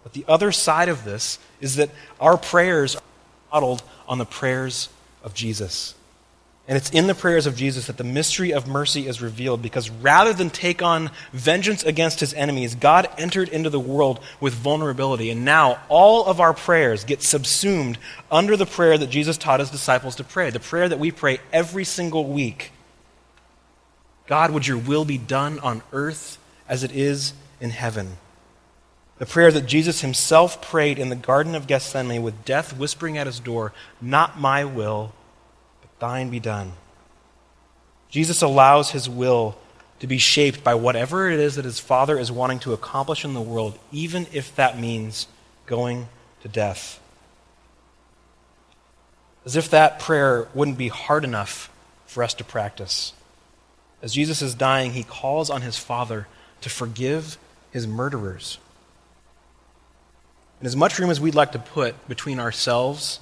But 0.04 0.12
the 0.12 0.26
other 0.28 0.52
side 0.52 0.90
of 0.90 1.06
this 1.06 1.40
is 1.62 1.78
that 1.78 1.90
our 2.20 2.36
prayers 2.36 2.98
are 2.98 3.02
modeled 3.54 3.82
on 4.06 4.18
the 4.18 4.26
prayers 4.26 4.90
of 5.24 5.34
Jesus. 5.34 5.96
And 6.66 6.78
it's 6.78 6.92
in 6.92 7.08
the 7.08 7.16
prayers 7.16 7.46
of 7.46 7.58
Jesus 7.58 7.88
that 7.88 7.98
the 7.98 8.06
mystery 8.06 8.54
of 8.54 8.68
mercy 8.68 9.06
is 9.06 9.22
revealed 9.22 9.62
because 9.62 9.90
rather 9.90 10.32
than 10.32 10.50
take 10.50 10.82
on 10.82 11.12
vengeance 11.34 11.84
against 11.84 12.22
his 12.22 12.34
enemies, 12.34 12.76
God 12.76 13.10
entered 13.18 13.50
into 13.50 13.70
the 13.70 13.80
world 13.80 14.22
with 14.40 14.54
vulnerability. 14.54 15.30
And 15.30 15.44
now 15.44 15.82
all 15.90 16.26
of 16.26 16.40
our 16.40 16.54
prayers 16.54 17.04
get 17.04 17.22
subsumed 17.22 17.98
under 18.32 18.56
the 18.56 18.66
prayer 18.66 18.98
that 18.98 19.10
Jesus 19.10 19.38
taught 19.38 19.60
his 19.60 19.72
disciples 19.72 20.16
to 20.16 20.24
pray, 20.24 20.52
the 20.52 20.60
prayer 20.62 20.88
that 20.88 21.00
we 21.00 21.12
pray 21.12 21.40
every 21.52 21.84
single 21.84 22.26
week. 22.26 22.72
God, 24.28 24.52
would 24.52 24.66
your 24.66 24.78
will 24.78 25.04
be 25.04 25.18
done 25.18 25.60
on 25.60 25.84
earth 25.92 26.38
as 26.70 26.82
it 26.82 26.94
is 26.94 27.34
in 27.60 27.72
heaven? 27.72 28.16
The 29.18 29.26
prayer 29.26 29.52
that 29.52 29.66
Jesus 29.66 30.00
himself 30.00 30.62
prayed 30.62 30.98
in 30.98 31.10
the 31.10 31.16
Garden 31.18 31.56
of 31.56 31.68
Gethsemane 31.68 32.24
with 32.24 32.46
death 32.46 32.78
whispering 32.78 33.18
at 33.18 33.28
his 33.28 33.42
door, 33.42 33.74
Not 34.02 34.40
my 34.40 34.64
will 34.64 35.14
Thine 36.04 36.30
be 36.30 36.42
done. 36.42 36.74
Jesus 38.10 38.42
allows 38.42 38.92
his 38.92 39.08
will 39.08 39.56
to 40.02 40.06
be 40.06 40.18
shaped 40.18 40.62
by 40.62 40.76
whatever 40.76 41.30
it 41.30 41.40
is 41.40 41.56
that 41.56 41.64
his 41.64 41.80
Father 41.80 42.20
is 42.20 42.30
wanting 42.30 42.60
to 42.60 42.74
accomplish 42.74 43.24
in 43.24 43.34
the 43.34 43.40
world, 43.40 43.80
even 43.90 44.28
if 44.34 44.54
that 44.58 44.78
means 44.78 45.28
going 45.66 46.10
to 46.42 46.50
death. 46.50 47.00
As 49.46 49.56
if 49.56 49.70
that 49.70 49.98
prayer 49.98 50.50
wouldn't 50.54 50.78
be 50.78 50.90
hard 50.90 51.24
enough 51.24 51.72
for 52.06 52.22
us 52.22 52.34
to 52.34 52.44
practice. 52.44 53.14
As 54.02 54.12
Jesus 54.12 54.42
is 54.42 54.54
dying, 54.54 54.92
he 54.92 55.04
calls 55.04 55.50
on 55.50 55.62
his 55.62 55.78
Father 55.78 56.28
to 56.60 56.70
forgive 56.70 57.38
his 57.72 57.88
murderers. 57.88 58.58
And 60.60 60.68
as 60.68 60.76
much 60.76 61.00
room 61.00 61.10
as 61.10 61.22
we'd 61.22 61.34
like 61.34 61.54
to 61.54 61.60
put 61.60 62.10
between 62.10 62.42
ourselves 62.42 63.22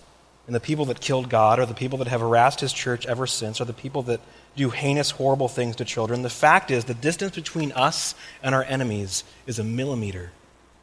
and 0.52 0.56
the 0.58 0.60
people 0.60 0.84
that 0.84 1.00
killed 1.00 1.30
God, 1.30 1.60
or 1.60 1.66
the 1.66 1.74
people 1.74 2.00
that 2.00 2.10
have 2.10 2.20
harassed 2.20 2.60
his 2.60 2.74
church 2.74 3.06
ever 3.06 3.26
since, 3.26 3.62
or 3.62 3.64
the 3.64 3.72
people 3.72 4.02
that 4.02 4.20
do 4.58 4.70
heinous, 4.70 5.12
horrible 5.12 5.48
things 5.48 5.78
to 5.78 5.86
children. 5.86 6.24
The 6.24 6.30
fact 6.30 6.70
is, 6.70 6.84
the 6.84 6.94
distance 6.94 7.34
between 7.34 7.72
us 7.72 8.16
and 8.44 8.54
our 8.54 8.66
enemies 8.66 9.24
is 9.48 9.60
a 9.60 9.64
millimeter 9.64 10.34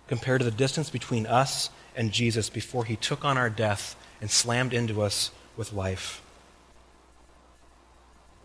compared 0.07 0.40
to 0.40 0.46
the 0.46 0.50
distance 0.50 0.88
between 0.88 1.26
us 1.26 1.68
and 1.94 2.12
Jesus 2.12 2.48
before 2.48 2.87
he 2.87 2.96
took 2.96 3.26
on 3.26 3.37
our 3.37 3.50
death 3.50 3.94
and 4.22 4.31
slammed 4.31 4.72
into 4.72 5.02
us 5.02 5.33
with 5.54 5.74
life. 5.74 6.22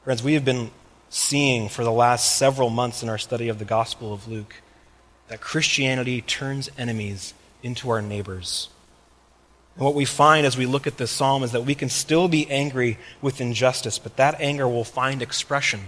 Friends, 0.04 0.22
we 0.22 0.34
have 0.34 0.44
been 0.44 0.72
seeing 1.10 1.70
for 1.70 1.86
the 1.86 1.92
last 1.94 2.36
several 2.36 2.70
months 2.70 3.02
in 3.02 3.08
our 3.08 3.18
study 3.18 3.48
of 3.48 3.60
the 3.60 3.64
Gospel 3.64 4.12
of 4.12 4.28
Luke 4.28 4.56
that 5.30 5.40
Christianity 5.40 6.22
turns 6.22 6.70
enemies 6.78 7.34
into 7.62 7.90
our 7.90 8.02
neighbors. 8.02 8.68
And 9.76 9.86
what 9.86 9.96
we 9.96 10.06
find 10.06 10.46
as 10.46 10.56
we 10.56 10.66
look 10.66 10.86
at 10.86 10.98
this 10.98 11.10
psalm 11.10 11.44
is 11.44 11.52
that 11.52 11.66
we 11.66 11.74
can 11.74 11.90
still 11.90 12.28
be 12.28 12.50
angry 12.50 13.00
with 13.22 13.42
injustice, 13.42 13.98
but 13.98 14.18
that 14.18 14.40
anger 14.40 14.68
will 14.68 14.84
find 14.84 15.22
expression 15.22 15.82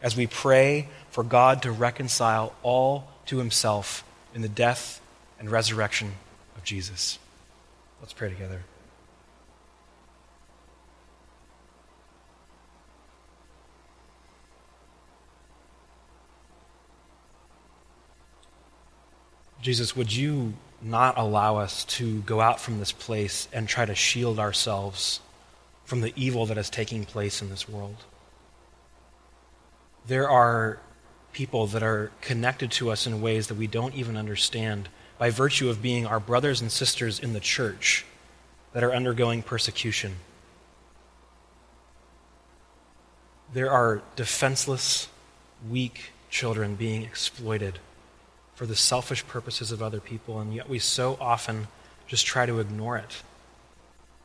as 0.00 0.16
we 0.16 0.26
pray 0.26 0.88
for 1.10 1.24
God 1.24 1.62
to 1.62 1.72
reconcile 1.72 2.54
all 2.62 3.08
to 3.26 3.38
himself 3.38 4.04
in 4.34 4.42
the 4.42 4.48
death 4.48 5.00
and 5.40 5.50
resurrection 5.50 6.12
of 6.56 6.62
Jesus. 6.62 7.18
Let's 8.00 8.12
pray 8.12 8.28
together. 8.28 8.62
Jesus, 19.60 19.96
would 19.96 20.14
you 20.14 20.54
not 20.82 21.16
allow 21.16 21.56
us 21.56 21.84
to 21.84 22.20
go 22.22 22.40
out 22.40 22.60
from 22.60 22.78
this 22.78 22.92
place 22.92 23.48
and 23.52 23.68
try 23.68 23.84
to 23.84 23.94
shield 23.94 24.38
ourselves 24.38 25.20
from 25.84 26.00
the 26.00 26.12
evil 26.16 26.46
that 26.46 26.58
is 26.58 26.70
taking 26.70 27.04
place 27.04 27.40
in 27.40 27.48
this 27.48 27.68
world? 27.68 27.96
There 30.06 30.28
are 30.28 30.78
people 31.32 31.66
that 31.66 31.82
are 31.82 32.10
connected 32.20 32.70
to 32.72 32.90
us 32.90 33.06
in 33.06 33.20
ways 33.20 33.48
that 33.48 33.56
we 33.56 33.66
don't 33.66 33.94
even 33.94 34.16
understand 34.16 34.88
by 35.18 35.30
virtue 35.30 35.68
of 35.68 35.82
being 35.82 36.06
our 36.06 36.20
brothers 36.20 36.60
and 36.60 36.70
sisters 36.70 37.18
in 37.18 37.32
the 37.32 37.40
church 37.40 38.04
that 38.72 38.84
are 38.84 38.94
undergoing 38.94 39.42
persecution. 39.42 40.16
There 43.52 43.70
are 43.70 44.02
defenseless, 44.16 45.08
weak 45.68 46.12
children 46.30 46.74
being 46.74 47.02
exploited 47.02 47.78
for 48.56 48.66
the 48.66 48.74
selfish 48.74 49.24
purposes 49.28 49.70
of 49.70 49.80
other 49.80 50.00
people, 50.00 50.40
and 50.40 50.52
yet 50.52 50.68
we 50.68 50.80
so 50.80 51.16
often 51.20 51.68
just 52.08 52.26
try 52.26 52.44
to 52.44 52.58
ignore 52.58 52.96
it. 52.96 53.22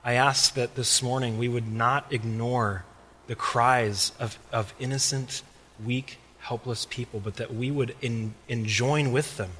I 0.03 0.13
ask 0.13 0.55
that 0.55 0.73
this 0.73 1.03
morning 1.03 1.37
we 1.37 1.47
would 1.47 1.71
not 1.71 2.11
ignore 2.11 2.83
the 3.27 3.35
cries 3.35 4.11
of, 4.19 4.39
of 4.51 4.73
innocent, 4.79 5.43
weak, 5.85 6.17
helpless 6.39 6.87
people, 6.89 7.19
but 7.19 7.35
that 7.35 7.53
we 7.53 7.69
would 7.69 7.95
in, 8.01 8.33
in 8.47 8.65
join 8.65 9.11
with 9.11 9.37
them 9.37 9.51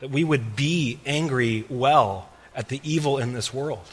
that 0.00 0.10
we 0.10 0.24
would 0.24 0.56
be 0.56 0.98
angry 1.06 1.64
well 1.68 2.28
at 2.54 2.68
the 2.68 2.80
evil 2.82 3.18
in 3.18 3.32
this 3.32 3.52
world. 3.52 3.86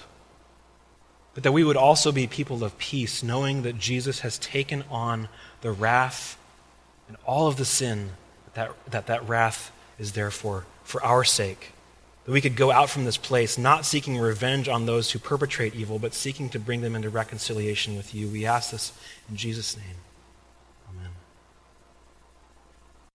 But 1.34 1.44
that 1.44 1.52
we 1.52 1.64
would 1.64 1.78
also 1.78 2.12
be 2.12 2.28
people 2.28 2.64
of 2.64 2.78
peace, 2.78 3.24
knowing 3.24 3.64
that 3.64 3.80
Jesus 3.80 4.20
has 4.20 4.38
taken 4.38 4.84
on 4.90 5.30
the 5.62 5.72
wrath 5.72 6.38
and 7.08 7.18
all 7.26 7.48
of 7.48 7.58
the 7.58 7.66
sin 7.66 8.12
that 8.54 8.72
that, 8.92 9.08
that 9.08 9.28
wrath 9.28 9.72
is 10.00 10.14
there 10.14 10.32
for, 10.32 10.66
for 10.84 11.04
our 11.04 11.24
sake. 11.24 11.72
That 12.26 12.32
we 12.32 12.42
could 12.42 12.56
go 12.56 12.72
out 12.72 12.90
from 12.90 13.06
this 13.06 13.18
place 13.18 13.58
not 13.58 13.86
seeking 13.86 14.18
revenge 14.18 14.68
on 14.68 14.86
those 14.86 15.12
who 15.12 15.20
perpetrate 15.20 15.76
evil, 15.76 16.00
but 16.00 16.14
seeking 16.14 16.50
to 16.50 16.60
bring 16.60 16.82
them 16.82 16.96
into 16.96 17.10
reconciliation 17.10 17.98
with 17.98 18.16
you. 18.16 18.28
We 18.28 18.46
ask 18.46 18.72
this 18.72 18.94
in 19.30 19.36
Jesus' 19.36 19.78
name. 19.78 19.96